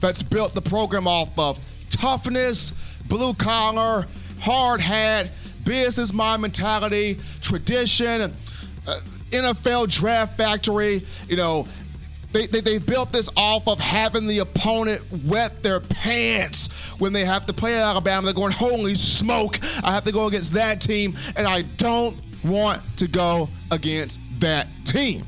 that's 0.00 0.22
built 0.22 0.52
the 0.52 0.62
program 0.62 1.08
off 1.08 1.36
of 1.38 1.58
toughness, 1.90 2.72
blue 3.08 3.34
collar, 3.34 4.06
hard 4.40 4.80
hat, 4.80 5.30
business 5.66 6.14
mind 6.14 6.40
mentality, 6.40 7.18
tradition, 7.42 8.22
uh, 8.22 9.00
NFL 9.30 9.90
draft 9.90 10.38
factory. 10.38 11.02
You 11.28 11.36
know, 11.36 11.66
they, 12.32 12.46
they, 12.46 12.60
they, 12.60 12.78
built 12.78 13.12
this 13.12 13.28
off 13.36 13.68
of 13.68 13.78
having 13.78 14.26
the 14.26 14.38
opponent 14.38 15.02
wet 15.26 15.62
their 15.62 15.80
pants 15.80 16.94
when 16.98 17.12
they 17.12 17.24
have 17.24 17.44
to 17.46 17.52
play 17.52 17.74
Alabama. 17.74 18.24
They're 18.24 18.34
going, 18.34 18.52
holy 18.52 18.94
smoke, 18.94 19.58
I 19.84 19.92
have 19.92 20.04
to 20.04 20.12
go 20.12 20.26
against 20.26 20.52
that 20.54 20.80
team, 20.80 21.14
and 21.36 21.46
I 21.46 21.62
don't 21.76 22.16
want 22.44 22.80
to 22.98 23.08
go 23.08 23.48
against 23.70 24.20
that 24.40 24.68
team. 24.84 25.24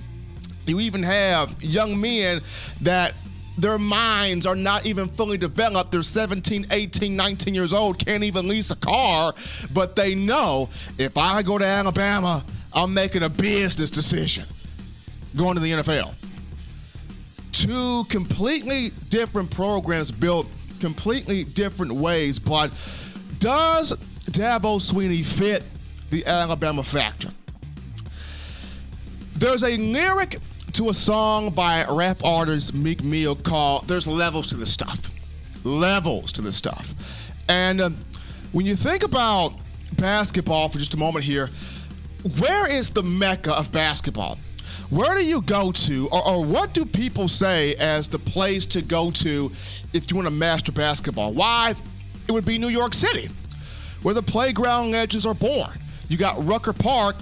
You 0.67 0.81
even 0.81 1.03
have 1.03 1.63
young 1.63 2.01
men 2.01 2.41
that 2.83 3.15
their 3.59 3.79
minds 3.79 4.47
are 4.47 4.57
not 4.57 4.87
even 4.87 5.09
fully 5.09 5.37
developed. 5.37 5.91
They're 5.91 6.03
17, 6.03 6.69
18, 6.71 7.17
19 7.17 7.55
years 7.55 7.73
old, 7.73 7.99
can't 7.99 8.23
even 8.23 8.49
lease 8.49 8.71
a 8.71 8.77
car, 8.77 9.35
but 9.75 9.97
they 9.97 10.15
know 10.15 10.69
if 10.97 11.19
I 11.19 11.43
go 11.43 11.59
to 11.59 11.65
Alabama, 11.65 12.45
I'm 12.73 12.95
making 12.95 13.25
a 13.25 13.29
business 13.29 13.91
decision 13.91 14.45
going 15.37 15.55
to 15.55 15.61
the 15.61 15.73
NFL. 15.73 16.15
Two 17.53 18.05
completely 18.09 18.91
different 19.09 19.51
programs 19.51 20.13
built 20.13 20.47
completely 20.81 21.43
different 21.43 21.93
ways, 21.93 22.39
but 22.39 22.69
does 23.41 23.93
Dabo 24.31 24.79
Swinney 24.79 25.25
fit 25.27 25.65
the 26.11 26.25
Alabama 26.27 26.85
factor? 26.85 27.31
There's 29.35 29.65
a 29.65 29.77
lyric 29.77 30.39
to 30.79 30.89
a 30.89 30.95
song 30.95 31.51
by 31.51 31.85
rap 31.91 32.25
artist 32.25 32.75
Meek 32.75 33.03
Mill 33.05 33.35
called 33.37 33.87
There's 33.89 34.07
Levels 34.07 34.49
to 34.49 34.57
This 34.57 34.73
Stuff. 34.73 35.11
Levels 35.65 36.33
to 36.35 36.43
this 36.43 36.57
stuff. 36.57 37.33
And 37.49 37.81
um, 37.81 37.97
when 38.53 38.65
you 38.65 38.77
think 38.77 39.03
about 39.05 39.55
basketball 39.99 40.69
for 40.69 40.79
just 40.79 40.95
a 40.95 40.97
moment 40.97 41.25
here. 41.25 41.51
Where 42.39 42.71
is 42.71 42.91
the 42.91 43.03
mecca 43.03 43.53
of 43.53 43.71
basketball? 43.73 44.39
Where 44.91 45.17
do 45.17 45.25
you 45.25 45.43
go 45.43 45.71
to, 45.73 46.09
or, 46.11 46.27
or, 46.27 46.45
what 46.45 46.73
do 46.73 46.87
people 46.87 47.29
say 47.29 47.75
as 47.75 48.09
the 48.09 48.19
place 48.19 48.65
to 48.67 48.83
go 48.83 49.11
to 49.11 49.53
if 49.93 50.11
you 50.11 50.17
want 50.17 50.29
to 50.29 50.35
master 50.35 50.73
basketball? 50.73 51.33
Why? 51.33 51.75
It 52.27 52.33
would 52.33 52.47
be 52.47 52.59
New 52.59 52.69
York 52.69 52.95
City, 52.95 53.29
where 54.03 54.15
the 54.15 54.23
playground 54.23 54.93
legends 54.93 55.27
are 55.27 55.35
born. 55.35 55.71
You 56.09 56.17
got 56.17 56.43
Rucker 56.45 56.73
Park, 56.73 57.17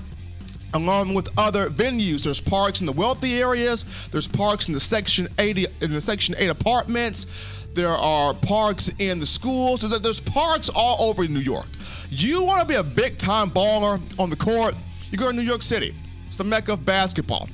along 0.76 1.14
with 1.14 1.28
other 1.38 1.68
venues. 1.68 2.24
There's 2.24 2.40
parks 2.40 2.80
in 2.80 2.86
the 2.86 2.92
wealthy 2.92 3.40
areas. 3.40 4.08
There's 4.08 4.28
parks 4.28 4.68
in 4.68 4.74
the 4.74 4.80
Section 4.80 5.28
80 5.38 5.66
in 5.80 5.92
the 5.92 6.00
Section 6.00 6.34
8 6.38 6.48
apartments. 6.48 7.66
There 7.74 7.88
are 7.88 8.34
parks 8.34 8.90
in 8.98 9.18
the 9.18 9.26
schools. 9.26 9.80
There's 9.80 10.20
parks 10.20 10.70
all 10.74 11.10
over 11.10 11.26
New 11.26 11.40
York. 11.40 11.68
You 12.08 12.42
want 12.44 12.60
to 12.60 12.66
be 12.66 12.74
a 12.76 12.82
big 12.82 13.18
time 13.18 13.50
baller 13.50 14.00
on 14.18 14.30
the 14.30 14.36
court? 14.36 14.74
You 15.10 15.18
go 15.18 15.30
to 15.30 15.36
New 15.36 15.42
York 15.42 15.62
City. 15.62 15.94
It's 16.26 16.36
the 16.36 16.44
mecca 16.44 16.72
of 16.74 16.84
basketball. 16.84 17.48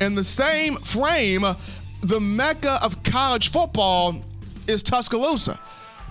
In 0.00 0.14
the 0.14 0.24
same 0.24 0.74
frame, 0.76 1.44
the 2.02 2.20
mecca 2.20 2.78
of 2.82 3.02
college 3.02 3.50
football 3.50 4.16
is 4.66 4.82
Tuscaloosa, 4.82 5.58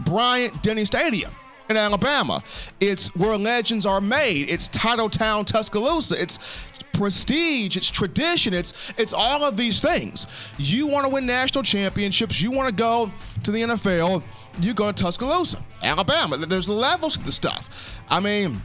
Bryant 0.05 0.63
Denny 0.63 0.85
Stadium 0.85 1.31
in 1.69 1.77
Alabama. 1.77 2.41
It's 2.79 3.15
where 3.15 3.37
legends 3.37 3.85
are 3.85 4.01
made. 4.01 4.49
It's 4.49 4.69
Titletown, 4.69 5.45
Tuscaloosa. 5.45 6.15
It's 6.21 6.69
prestige, 6.93 7.75
it's 7.75 7.91
tradition, 7.91 8.53
it's 8.53 8.93
it's 8.97 9.13
all 9.13 9.43
of 9.43 9.57
these 9.57 9.81
things. 9.81 10.27
You 10.57 10.87
want 10.87 11.05
to 11.05 11.11
win 11.11 11.25
national 11.25 11.63
championships, 11.63 12.41
you 12.41 12.51
want 12.51 12.69
to 12.69 12.75
go 12.75 13.11
to 13.43 13.51
the 13.51 13.61
NFL, 13.61 14.23
you 14.61 14.73
go 14.73 14.91
to 14.91 15.03
Tuscaloosa, 15.03 15.61
Alabama. 15.83 16.37
There's 16.37 16.69
levels 16.69 17.17
to 17.17 17.23
the 17.23 17.31
stuff. 17.31 18.01
I 18.09 18.19
mean, 18.19 18.61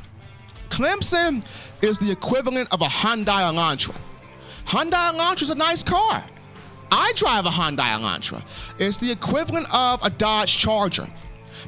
Clemson 0.68 1.44
is 1.82 1.98
the 1.98 2.10
equivalent 2.10 2.72
of 2.72 2.82
a 2.82 2.86
Hyundai 2.86 3.42
Elantra. 3.52 3.96
Hyundai 4.64 5.12
Elantra 5.12 5.42
is 5.42 5.50
a 5.50 5.54
nice 5.56 5.82
car. 5.82 6.24
I 6.92 7.12
drive 7.16 7.46
a 7.46 7.50
Hyundai 7.50 7.96
Elantra. 7.96 8.44
It's 8.78 8.98
the 8.98 9.10
equivalent 9.10 9.66
of 9.74 10.02
a 10.04 10.10
Dodge 10.10 10.56
Charger. 10.56 11.06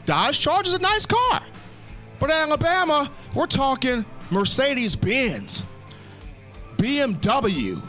Dodge 0.05 0.39
Charger 0.41 0.69
is 0.69 0.75
a 0.75 0.79
nice 0.79 1.07
car. 1.07 1.43
But 2.19 2.31
Alabama, 2.31 3.11
we're 3.35 3.47
talking 3.47 4.05
Mercedes 4.31 4.97
Benz, 4.97 5.65
BMW, 6.77 7.83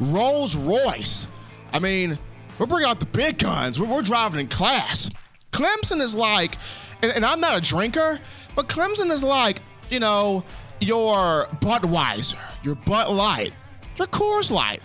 Rolls 0.00 0.56
Royce. 0.56 1.28
I 1.72 1.78
mean, 1.78 2.18
we're 2.58 2.66
bringing 2.66 2.88
out 2.88 3.00
the 3.00 3.06
big 3.06 3.38
guns. 3.38 3.78
We're, 3.78 3.86
we're 3.86 4.02
driving 4.02 4.40
in 4.40 4.46
class. 4.46 5.10
Clemson 5.52 6.00
is 6.00 6.14
like, 6.14 6.56
and, 7.02 7.12
and 7.12 7.24
I'm 7.24 7.40
not 7.40 7.56
a 7.56 7.60
drinker, 7.60 8.18
but 8.54 8.68
Clemson 8.68 9.10
is 9.10 9.22
like, 9.22 9.60
you 9.90 10.00
know, 10.00 10.44
your 10.80 11.46
Budweiser, 11.60 12.38
your 12.62 12.74
Bud 12.74 13.12
Light, 13.12 13.52
your 13.96 14.06
Coors 14.08 14.50
Light, 14.50 14.80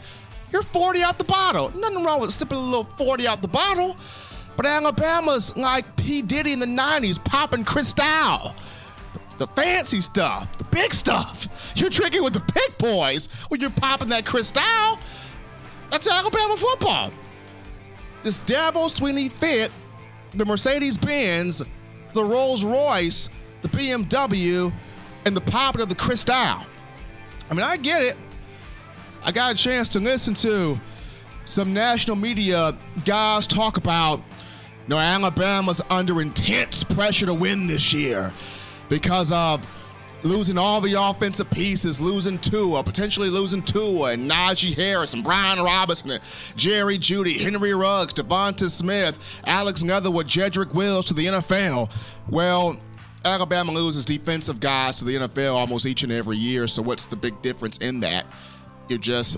your 0.52 0.64
40 0.64 1.04
out 1.04 1.18
the 1.18 1.26
bottle. 1.26 1.72
Nothing 1.76 2.04
wrong 2.04 2.22
with 2.22 2.32
sipping 2.32 2.58
a 2.58 2.62
little 2.62 2.84
40 2.84 3.28
out 3.28 3.42
the 3.42 3.48
bottle. 3.48 3.98
But 4.60 4.66
Alabama's 4.66 5.56
like 5.56 5.96
P. 5.96 6.22
Diddy 6.22 6.52
in 6.52 6.60
the 6.60 6.66
90s, 6.66 7.24
popping 7.24 7.64
Cristal. 7.64 8.54
The, 9.14 9.46
the 9.46 9.48
fancy 9.48 10.02
stuff, 10.02 10.58
the 10.58 10.66
big 10.66 10.94
stuff. 10.94 11.72
You're 11.78 11.90
drinking 11.90 12.24
with 12.24 12.34
the 12.34 12.44
big 12.54 12.78
boys 12.78 13.46
when 13.48 13.62
you're 13.62 13.70
popping 13.70 14.10
that 14.10 14.26
Cristal. 14.26 15.00
That's 15.90 16.12
Alabama 16.12 16.58
football. 16.58 17.14
This 18.22 18.40
Dabo 18.40 18.94
Swinney 18.94 19.32
fit 19.32 19.72
the 20.34 20.46
Mercedes 20.46 20.98
Benz, 20.98 21.64
the 22.14 22.24
Rolls 22.26 22.66
Royce, 22.66 23.30
the 23.62 23.70
BMW, 23.70 24.74
and 25.24 25.38
the 25.38 25.42
popping 25.42 25.84
of 25.84 25.88
the 25.88 25.96
Cristal. 25.96 26.36
I 26.36 26.66
mean, 27.52 27.62
I 27.62 27.78
get 27.78 28.02
it. 28.02 28.18
I 29.24 29.32
got 29.32 29.54
a 29.54 29.56
chance 29.56 29.88
to 29.88 30.00
listen 30.00 30.34
to 30.34 30.78
some 31.46 31.74
national 31.74 32.18
media 32.18 32.74
guys 33.06 33.48
talk 33.48 33.78
about 33.78 34.22
no, 34.90 34.98
Alabama's 34.98 35.84
under 35.92 36.20
intense 36.20 36.84
pressure 36.84 37.28
to 37.28 37.34
win 37.34 37.68
this 37.68 37.94
year 37.94 38.34
because 38.90 39.32
of 39.32 39.64
losing 40.24 40.58
all 40.58 40.82
the 40.82 40.96
offensive 41.00 41.48
pieces, 41.52 42.02
losing 42.02 42.40
Tua, 42.40 42.84
potentially 42.84 43.30
losing 43.30 43.62
Tua, 43.62 44.14
and 44.14 44.30
Najee 44.30 44.76
Harris, 44.76 45.14
and 45.14 45.24
Brian 45.24 45.64
Robinson, 45.64 46.10
and 46.10 46.24
Jerry 46.56 46.98
Jeudy, 46.98 47.40
Henry 47.40 47.72
Ruggs, 47.76 48.16
Devonta 48.16 48.68
Smith, 48.68 49.44
Alex 49.46 49.84
Leatherwood, 49.84 50.26
Jedrick 50.26 50.74
Wills 50.74 51.06
to 51.06 51.14
the 51.14 51.28
NFL. 51.28 51.92
Well, 52.28 52.76
Alabama 53.24 53.72
loses 53.72 54.06
defensive 54.06 54.60
guys 54.60 54.98
to 54.98 55.06
the 55.06 55.18
NFL 55.18 55.54
almost 55.54 55.86
each 55.86 56.02
and 56.02 56.12
every 56.12 56.38
year, 56.38 56.66
so 56.68 56.82
what's 56.82 57.06
the 57.06 57.16
big 57.16 57.40
difference 57.44 57.78
in 57.78 58.00
that? 58.00 58.26
You're 58.88 58.98
just 58.98 59.38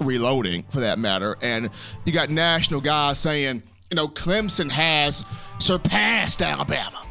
reloading, 0.00 0.64
for 0.64 0.80
that 0.80 0.98
matter. 0.98 1.36
And 1.40 1.70
you 2.04 2.12
got 2.12 2.30
national 2.30 2.80
guys 2.80 3.20
saying, 3.20 3.62
you 3.90 3.96
know, 3.96 4.08
Clemson 4.08 4.70
has 4.70 5.24
surpassed 5.58 6.42
Alabama. 6.42 7.02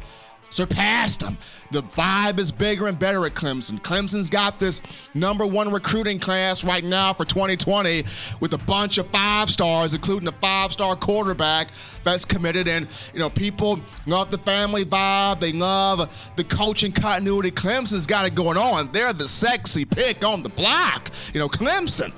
Surpassed 0.50 1.20
them. 1.20 1.36
The 1.72 1.82
vibe 1.82 2.38
is 2.38 2.50
bigger 2.50 2.86
and 2.86 2.98
better 2.98 3.26
at 3.26 3.34
Clemson. 3.34 3.78
Clemson's 3.82 4.30
got 4.30 4.58
this 4.58 5.10
number 5.14 5.46
one 5.46 5.70
recruiting 5.70 6.18
class 6.18 6.64
right 6.64 6.82
now 6.82 7.12
for 7.12 7.26
2020 7.26 8.04
with 8.40 8.54
a 8.54 8.58
bunch 8.58 8.96
of 8.96 9.06
five 9.10 9.50
stars, 9.50 9.92
including 9.92 10.26
a 10.26 10.32
five 10.32 10.72
star 10.72 10.96
quarterback 10.96 11.68
that's 12.02 12.24
committed. 12.24 12.66
And, 12.66 12.88
you 13.12 13.20
know, 13.20 13.28
people 13.28 13.78
love 14.06 14.30
the 14.30 14.38
family 14.38 14.86
vibe. 14.86 15.40
They 15.40 15.52
love 15.52 16.32
the 16.36 16.44
coaching 16.44 16.92
continuity. 16.92 17.50
Clemson's 17.50 18.06
got 18.06 18.26
it 18.26 18.34
going 18.34 18.56
on. 18.56 18.90
They're 18.90 19.12
the 19.12 19.28
sexy 19.28 19.84
pick 19.84 20.24
on 20.24 20.42
the 20.42 20.48
block, 20.48 21.10
you 21.34 21.40
know, 21.40 21.48
Clemson. 21.48 22.14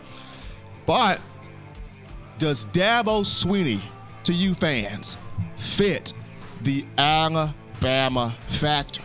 But 0.87 1.21
does 2.39 2.65
Dabo 2.67 3.23
Swinney 3.23 3.83
to 4.31 4.37
you 4.37 4.55
fans 4.55 5.19
fit 5.57 6.13
the 6.63 6.85
Alabama 6.97 8.37
factor. 8.47 9.03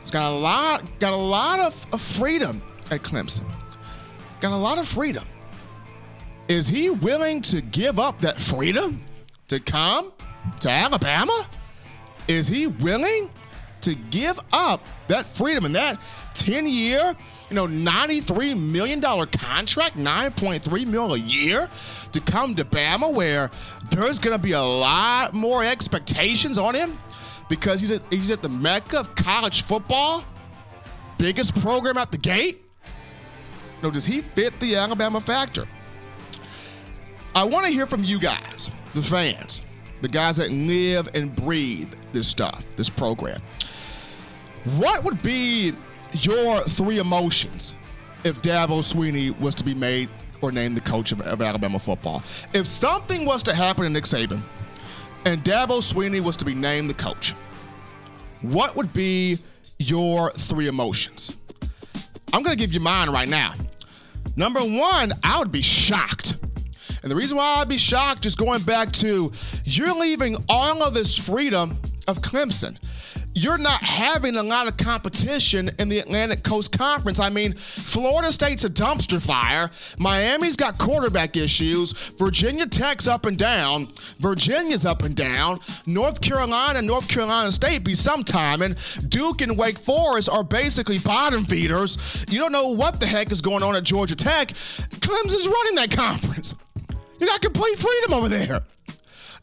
It's 0.00 0.10
got 0.10 0.32
a 0.32 0.34
lot, 0.34 0.82
got 0.98 1.12
a 1.12 1.16
lot 1.16 1.60
of, 1.60 1.86
of 1.92 2.00
freedom 2.00 2.62
at 2.90 3.02
Clemson. 3.02 3.44
Got 4.40 4.52
a 4.52 4.56
lot 4.56 4.78
of 4.78 4.88
freedom. 4.88 5.24
Is 6.48 6.68
he 6.68 6.88
willing 6.88 7.42
to 7.42 7.60
give 7.60 7.98
up 7.98 8.20
that 8.20 8.40
freedom 8.40 9.02
to 9.48 9.60
come 9.60 10.10
to 10.60 10.70
Alabama? 10.70 11.46
Is 12.28 12.48
he 12.48 12.66
willing 12.66 13.28
to 13.88 13.94
give 13.94 14.38
up 14.52 14.84
that 15.08 15.26
freedom 15.26 15.64
and 15.64 15.74
that 15.74 16.00
10 16.34 16.66
year, 16.66 17.14
you 17.48 17.56
know, 17.56 17.66
$93 17.66 18.70
million 18.70 19.00
contract, 19.00 19.96
$9.3 19.96 20.86
million 20.86 21.10
a 21.20 21.24
year 21.24 21.68
to 22.12 22.20
come 22.20 22.54
to 22.54 22.64
Bama 22.64 23.14
where 23.14 23.50
there's 23.90 24.18
going 24.18 24.36
to 24.36 24.42
be 24.42 24.52
a 24.52 24.60
lot 24.60 25.32
more 25.34 25.64
expectations 25.64 26.58
on 26.58 26.74
him 26.74 26.98
because 27.48 27.80
he's 27.80 27.90
at, 27.90 28.02
he's 28.10 28.30
at 28.30 28.42
the 28.42 28.48
mecca 28.48 29.00
of 29.00 29.14
college 29.14 29.64
football, 29.64 30.24
biggest 31.16 31.58
program 31.60 31.96
out 31.96 32.12
the 32.12 32.18
gate. 32.18 32.64
Know, 33.82 33.90
does 33.90 34.04
he 34.04 34.20
fit 34.20 34.58
the 34.60 34.76
Alabama 34.76 35.20
factor? 35.20 35.64
I 37.34 37.44
want 37.44 37.66
to 37.66 37.72
hear 37.72 37.86
from 37.86 38.02
you 38.02 38.18
guys, 38.18 38.70
the 38.94 39.02
fans, 39.02 39.62
the 40.02 40.08
guys 40.08 40.36
that 40.38 40.50
live 40.50 41.08
and 41.14 41.34
breathe 41.34 41.92
this 42.12 42.26
stuff, 42.28 42.66
this 42.76 42.90
program. 42.90 43.40
What 44.76 45.04
would 45.04 45.22
be 45.22 45.72
your 46.12 46.60
three 46.62 46.98
emotions 46.98 47.74
if 48.24 48.40
Dabo 48.42 48.80
Swinney 48.80 49.38
was 49.38 49.54
to 49.56 49.64
be 49.64 49.74
made 49.74 50.08
or 50.40 50.52
named 50.52 50.76
the 50.76 50.80
coach 50.80 51.12
of, 51.12 51.20
of 51.22 51.40
Alabama 51.40 51.78
football? 51.78 52.22
If 52.52 52.66
something 52.66 53.24
was 53.24 53.42
to 53.44 53.54
happen 53.54 53.84
to 53.84 53.90
Nick 53.90 54.04
Saban 54.04 54.40
and 55.24 55.42
Dabo 55.44 55.80
Swinney 55.80 56.20
was 56.20 56.36
to 56.38 56.44
be 56.44 56.54
named 56.54 56.90
the 56.90 56.94
coach, 56.94 57.34
what 58.42 58.76
would 58.76 58.92
be 58.92 59.38
your 59.78 60.30
three 60.32 60.68
emotions? 60.68 61.38
I'm 62.32 62.42
going 62.42 62.56
to 62.56 62.60
give 62.60 62.72
you 62.72 62.80
mine 62.80 63.10
right 63.10 63.28
now. 63.28 63.54
Number 64.36 64.60
one, 64.60 65.12
I 65.24 65.38
would 65.38 65.50
be 65.50 65.62
shocked. 65.62 66.36
And 67.02 67.10
the 67.10 67.16
reason 67.16 67.36
why 67.36 67.58
I'd 67.60 67.68
be 67.68 67.78
shocked 67.78 68.26
is 68.26 68.34
going 68.34 68.62
back 68.62 68.92
to 68.92 69.32
you're 69.64 69.98
leaving 69.98 70.36
all 70.48 70.82
of 70.82 70.94
this 70.94 71.16
freedom 71.16 71.78
of 72.06 72.18
Clemson 72.20 72.76
you're 73.34 73.58
not 73.58 73.82
having 73.82 74.36
a 74.36 74.42
lot 74.42 74.66
of 74.66 74.76
competition 74.76 75.70
in 75.78 75.88
the 75.88 75.98
Atlantic 75.98 76.42
Coast 76.42 76.76
Conference. 76.76 77.20
I 77.20 77.30
mean, 77.30 77.54
Florida 77.54 78.32
State's 78.32 78.64
a 78.64 78.70
dumpster 78.70 79.24
fire. 79.24 79.70
Miami's 79.98 80.56
got 80.56 80.78
quarterback 80.78 81.36
issues. 81.36 81.92
Virginia 82.18 82.66
Tech's 82.66 83.06
up 83.06 83.26
and 83.26 83.38
down. 83.38 83.86
Virginia's 84.18 84.84
up 84.84 85.02
and 85.04 85.14
down. 85.14 85.60
North 85.86 86.20
Carolina, 86.20 86.82
North 86.82 87.08
Carolina 87.08 87.52
State 87.52 87.84
be 87.84 87.94
sometime. 87.94 88.62
And 88.62 88.76
Duke 89.08 89.40
and 89.40 89.56
Wake 89.56 89.78
Forest 89.78 90.28
are 90.28 90.44
basically 90.44 90.98
bottom 90.98 91.44
feeders. 91.44 92.24
You 92.28 92.38
don't 92.38 92.52
know 92.52 92.74
what 92.74 92.98
the 92.98 93.06
heck 93.06 93.30
is 93.30 93.40
going 93.40 93.62
on 93.62 93.76
at 93.76 93.84
Georgia 93.84 94.16
Tech. 94.16 94.48
Clemson's 94.48 95.46
running 95.46 95.74
that 95.76 95.90
conference. 95.90 96.54
You 97.20 97.26
got 97.26 97.40
complete 97.40 97.78
freedom 97.78 98.14
over 98.14 98.28
there. 98.28 98.60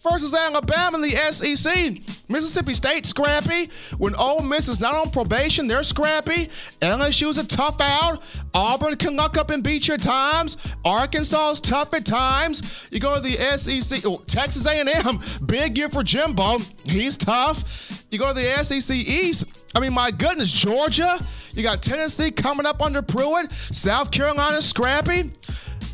Versus 0.03 0.35
Alabama 0.35 0.97
in 0.97 1.01
the 1.01 1.09
SEC 1.31 1.97
Mississippi 2.27 2.73
State 2.73 3.05
scrappy. 3.05 3.69
When 3.97 4.15
Ole 4.15 4.41
Miss 4.41 4.67
is 4.67 4.79
not 4.79 4.95
on 4.95 5.11
probation, 5.11 5.67
they're 5.67 5.83
scrappy. 5.83 6.47
LSU's 6.81 7.37
a 7.37 7.45
tough 7.45 7.79
out. 7.81 8.23
Auburn 8.53 8.95
can 8.95 9.15
luck 9.15 9.37
up 9.37 9.49
and 9.49 9.63
beat 9.63 9.87
your 9.87 9.97
times. 9.97 10.57
Arkansas 10.83 11.51
is 11.51 11.59
tough 11.59 11.93
at 11.93 12.05
times. 12.05 12.87
You 12.91 12.99
go 12.99 13.15
to 13.15 13.21
the 13.21 13.37
SEC, 13.57 14.05
oh, 14.05 14.21
Texas 14.27 14.65
A&M, 14.65 15.19
big 15.45 15.77
year 15.77 15.89
for 15.89 16.03
Jimbo. 16.03 16.57
He's 16.83 17.17
tough. 17.17 18.03
You 18.11 18.19
go 18.19 18.29
to 18.29 18.33
the 18.33 18.63
SEC 18.63 18.95
East. 18.95 19.45
I 19.75 19.81
mean, 19.81 19.93
my 19.93 20.09
goodness, 20.09 20.51
Georgia. 20.51 21.19
You 21.53 21.63
got 21.63 21.81
Tennessee 21.81 22.31
coming 22.31 22.65
up 22.65 22.81
under 22.81 23.01
Pruitt. 23.01 23.51
South 23.51 24.11
Carolina 24.11 24.61
scrappy. 24.61 25.31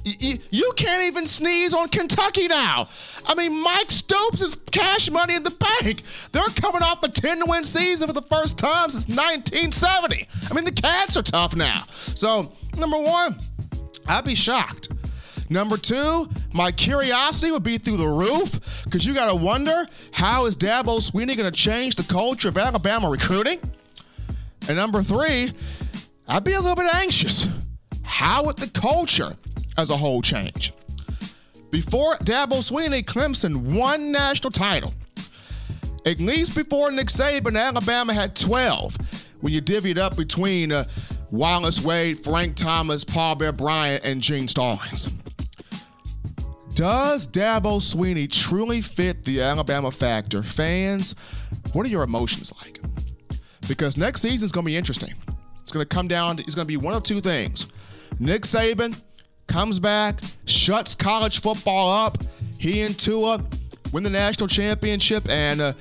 You, 0.04 0.74
can't 0.76 1.04
even 1.04 1.26
sneeze 1.26 1.74
on 1.74 1.88
Kentucky 1.90 2.48
now. 2.48 2.88
I 3.28 3.36
mean, 3.36 3.62
Mike 3.62 3.92
Stoops 3.92 4.42
is 4.42 4.56
cash 4.72 5.12
money 5.12 5.36
in 5.36 5.44
the 5.44 5.52
bank. 5.52 6.02
They're 6.32 6.44
coming 6.56 6.82
off 6.82 7.04
a 7.04 7.10
10 7.10 7.44
win 7.48 7.64
season 7.64 8.08
for 8.08 8.14
the 8.14 8.22
first 8.24 8.58
time 8.58 8.90
since 8.90 9.08
1970. 9.08 10.28
I 10.50 10.54
mean, 10.54 10.66
the 10.66 10.72
Cats 10.72 11.18
are 11.18 11.22
tough 11.22 11.56
now. 11.56 11.84
So, 11.90 12.52
number 12.78 12.98
one, 12.98 13.38
I'd 14.08 14.26
be 14.26 14.36
shocked. 14.36 14.90
Number 15.50 15.78
two, 15.78 16.30
my 16.54 16.72
curiosity 16.72 17.52
would 17.52 17.64
be 17.64 17.78
through 17.78 17.98
the 17.98 18.08
roof 18.08 18.84
because 18.86 19.06
you 19.06 19.14
got 19.14 19.30
to 19.30 19.36
wonder 19.36 19.86
how 20.14 20.46
is 20.46 20.56
Dabo 20.56 21.00
Swinney 21.00 21.36
going 21.36 21.52
to 21.52 21.52
change 21.52 21.96
the 21.96 22.04
culture 22.04 22.48
of 22.48 22.58
Alabama 22.58 23.10
recruiting? 23.10 23.60
And 24.68 24.78
number 24.78 25.04
three, 25.04 25.52
I'd 26.28 26.44
be 26.46 26.54
a 26.54 26.62
little 26.62 26.76
bit 26.76 26.94
anxious. 26.96 27.48
How 28.04 28.46
would 28.46 28.58
the 28.58 28.70
culture 28.70 29.36
as 29.78 29.90
a 29.90 29.98
whole 29.98 30.22
change? 30.22 30.74
Before 31.70 32.16
Dabo 32.16 32.60
Swinney, 32.60 33.04
Clemson 33.04 33.78
won 33.78 34.12
national 34.12 34.52
title. 34.52 34.94
At 36.06 36.20
least 36.20 36.56
before 36.56 36.92
Nick 36.92 37.08
Saban, 37.08 37.58
Alabama 37.58 38.14
had 38.14 38.36
12 38.36 38.98
when 39.40 39.54
you 39.54 39.62
divvied 39.62 39.98
up 39.98 40.18
between 40.18 40.72
uh, 40.72 40.86
Wallace 41.32 41.82
Wade, 41.82 42.20
Frank 42.20 42.56
Thomas, 42.56 43.04
Paul 43.04 43.36
Bear 43.36 43.54
Bryant, 43.54 44.04
and 44.04 44.22
Gene 44.22 44.48
Stallings. 44.48 45.12
Does 46.74 47.28
Dabo 47.28 47.80
Swinney 47.80 48.30
truly 48.30 48.82
fit 48.82 49.24
the 49.24 49.42
Alabama 49.42 49.92
factor? 49.92 50.42
Fans, 50.42 51.16
what 51.74 51.86
are 51.86 51.90
your 51.90 52.04
emotions 52.04 52.52
like? 52.62 52.80
Because 53.68 53.98
next 53.98 54.22
season 54.22 54.46
is 54.46 54.52
going 54.52 54.66
to 54.66 54.70
be 54.70 54.76
interesting. 54.76 55.14
It's 55.62 55.72
going 55.72 55.86
to 55.86 55.96
come 55.96 56.08
down 56.08 56.38
to, 56.38 56.44
it's 56.44 56.56
going 56.56 56.66
to 56.66 56.72
be 56.72 56.78
one 56.78 56.94
of 56.94 57.04
two 57.04 57.22
things. 57.22 57.68
Nick 58.20 58.42
Saban 58.42 59.00
comes 59.52 59.80
back, 59.80 60.20
shuts 60.46 60.96
college 60.96 61.42
football 61.42 61.90
up. 62.06 62.18
He 62.58 62.82
and 62.82 62.98
Tua 62.98 63.44
win 63.92 64.04
the 64.04 64.10
national 64.10 64.48
championship, 64.48 65.30
and 65.30 65.60
uh, 65.60 65.74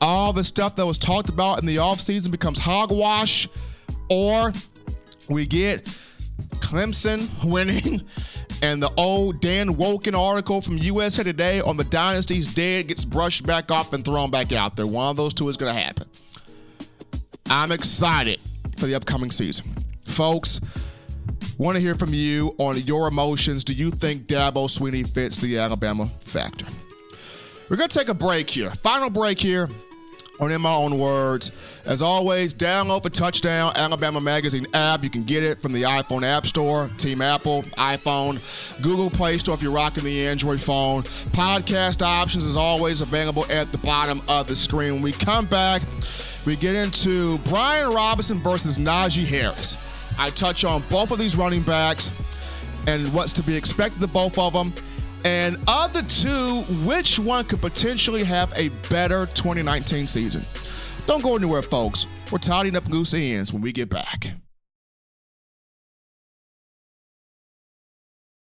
all 0.00 0.32
the 0.32 0.42
stuff 0.42 0.76
that 0.76 0.86
was 0.86 0.96
talked 0.96 1.28
about 1.28 1.60
in 1.60 1.66
the 1.66 1.76
offseason 1.76 2.30
becomes 2.30 2.58
hogwash. 2.58 3.46
Or 4.08 4.52
we 5.28 5.44
get 5.44 5.84
Clemson 6.56 7.28
winning, 7.44 8.00
and 8.62 8.82
the 8.82 8.90
old 8.96 9.42
Dan 9.42 9.74
Wolken 9.74 10.18
article 10.18 10.62
from 10.62 10.78
USA 10.78 11.22
Today 11.22 11.60
on 11.60 11.76
the 11.76 11.84
Dynasty's 11.84 12.48
dead 12.48 12.88
gets 12.88 13.04
brushed 13.04 13.46
back 13.46 13.70
off 13.70 13.92
and 13.92 14.04
thrown 14.04 14.30
back 14.30 14.52
out 14.52 14.74
there. 14.74 14.86
One 14.86 15.10
of 15.10 15.16
those 15.16 15.34
two 15.34 15.48
is 15.50 15.58
going 15.58 15.74
to 15.74 15.78
happen. 15.78 16.08
I'm 17.50 17.72
excited 17.72 18.40
for 18.78 18.86
the 18.86 18.94
upcoming 18.94 19.30
season. 19.30 19.74
Folks, 20.06 20.60
want 21.58 21.76
to 21.76 21.80
hear 21.80 21.94
from 21.94 22.10
you 22.12 22.54
on 22.58 22.76
your 22.78 23.08
emotions. 23.08 23.64
Do 23.64 23.72
you 23.72 23.90
think 23.90 24.26
Dabo 24.26 24.68
Swinney 24.68 25.08
fits 25.08 25.38
the 25.38 25.58
Alabama 25.58 26.06
factor? 26.20 26.66
We're 27.68 27.76
going 27.76 27.88
to 27.88 27.98
take 27.98 28.08
a 28.08 28.14
break 28.14 28.48
here. 28.48 28.70
Final 28.70 29.10
break 29.10 29.40
here 29.40 29.68
on 30.40 30.50
In 30.52 30.60
My 30.60 30.72
Own 30.72 30.98
Words. 30.98 31.52
As 31.84 32.02
always, 32.02 32.54
download 32.54 33.02
the 33.02 33.10
Touchdown 33.10 33.72
Alabama 33.74 34.20
Magazine 34.20 34.66
app. 34.74 35.02
You 35.02 35.10
can 35.10 35.22
get 35.22 35.42
it 35.42 35.60
from 35.60 35.72
the 35.72 35.82
iPhone 35.82 36.22
App 36.22 36.46
Store, 36.46 36.88
Team 36.98 37.20
Apple, 37.20 37.62
iPhone, 37.76 38.40
Google 38.82 39.10
Play 39.10 39.38
Store 39.38 39.54
if 39.54 39.62
you're 39.62 39.72
rocking 39.72 40.04
the 40.04 40.26
Android 40.26 40.60
phone. 40.60 41.02
Podcast 41.02 42.02
options 42.02 42.44
is 42.44 42.56
always 42.56 43.00
available 43.00 43.44
at 43.50 43.72
the 43.72 43.78
bottom 43.78 44.22
of 44.28 44.46
the 44.46 44.56
screen. 44.56 44.94
When 44.94 45.02
we 45.02 45.12
come 45.12 45.46
back, 45.46 45.82
we 46.46 46.56
get 46.56 46.74
into 46.74 47.38
Brian 47.38 47.90
Robinson 47.90 48.40
versus 48.42 48.78
Najee 48.78 49.26
Harris. 49.26 49.76
I 50.18 50.30
touch 50.30 50.64
on 50.64 50.82
both 50.90 51.10
of 51.10 51.18
these 51.18 51.36
running 51.36 51.62
backs 51.62 52.12
and 52.86 53.12
what's 53.14 53.32
to 53.34 53.42
be 53.42 53.56
expected 53.56 54.02
of 54.02 54.12
both 54.12 54.38
of 54.38 54.52
them. 54.52 54.72
And 55.24 55.56
of 55.68 55.92
the 55.92 56.02
two, 56.08 56.62
which 56.86 57.18
one 57.18 57.44
could 57.44 57.60
potentially 57.60 58.24
have 58.24 58.52
a 58.56 58.68
better 58.90 59.26
2019 59.26 60.06
season? 60.06 60.44
Don't 61.06 61.22
go 61.22 61.36
anywhere, 61.36 61.62
folks. 61.62 62.06
We're 62.30 62.38
tidying 62.38 62.76
up 62.76 62.88
loose 62.88 63.14
ends 63.14 63.52
when 63.52 63.62
we 63.62 63.72
get 63.72 63.88
back. 63.88 64.28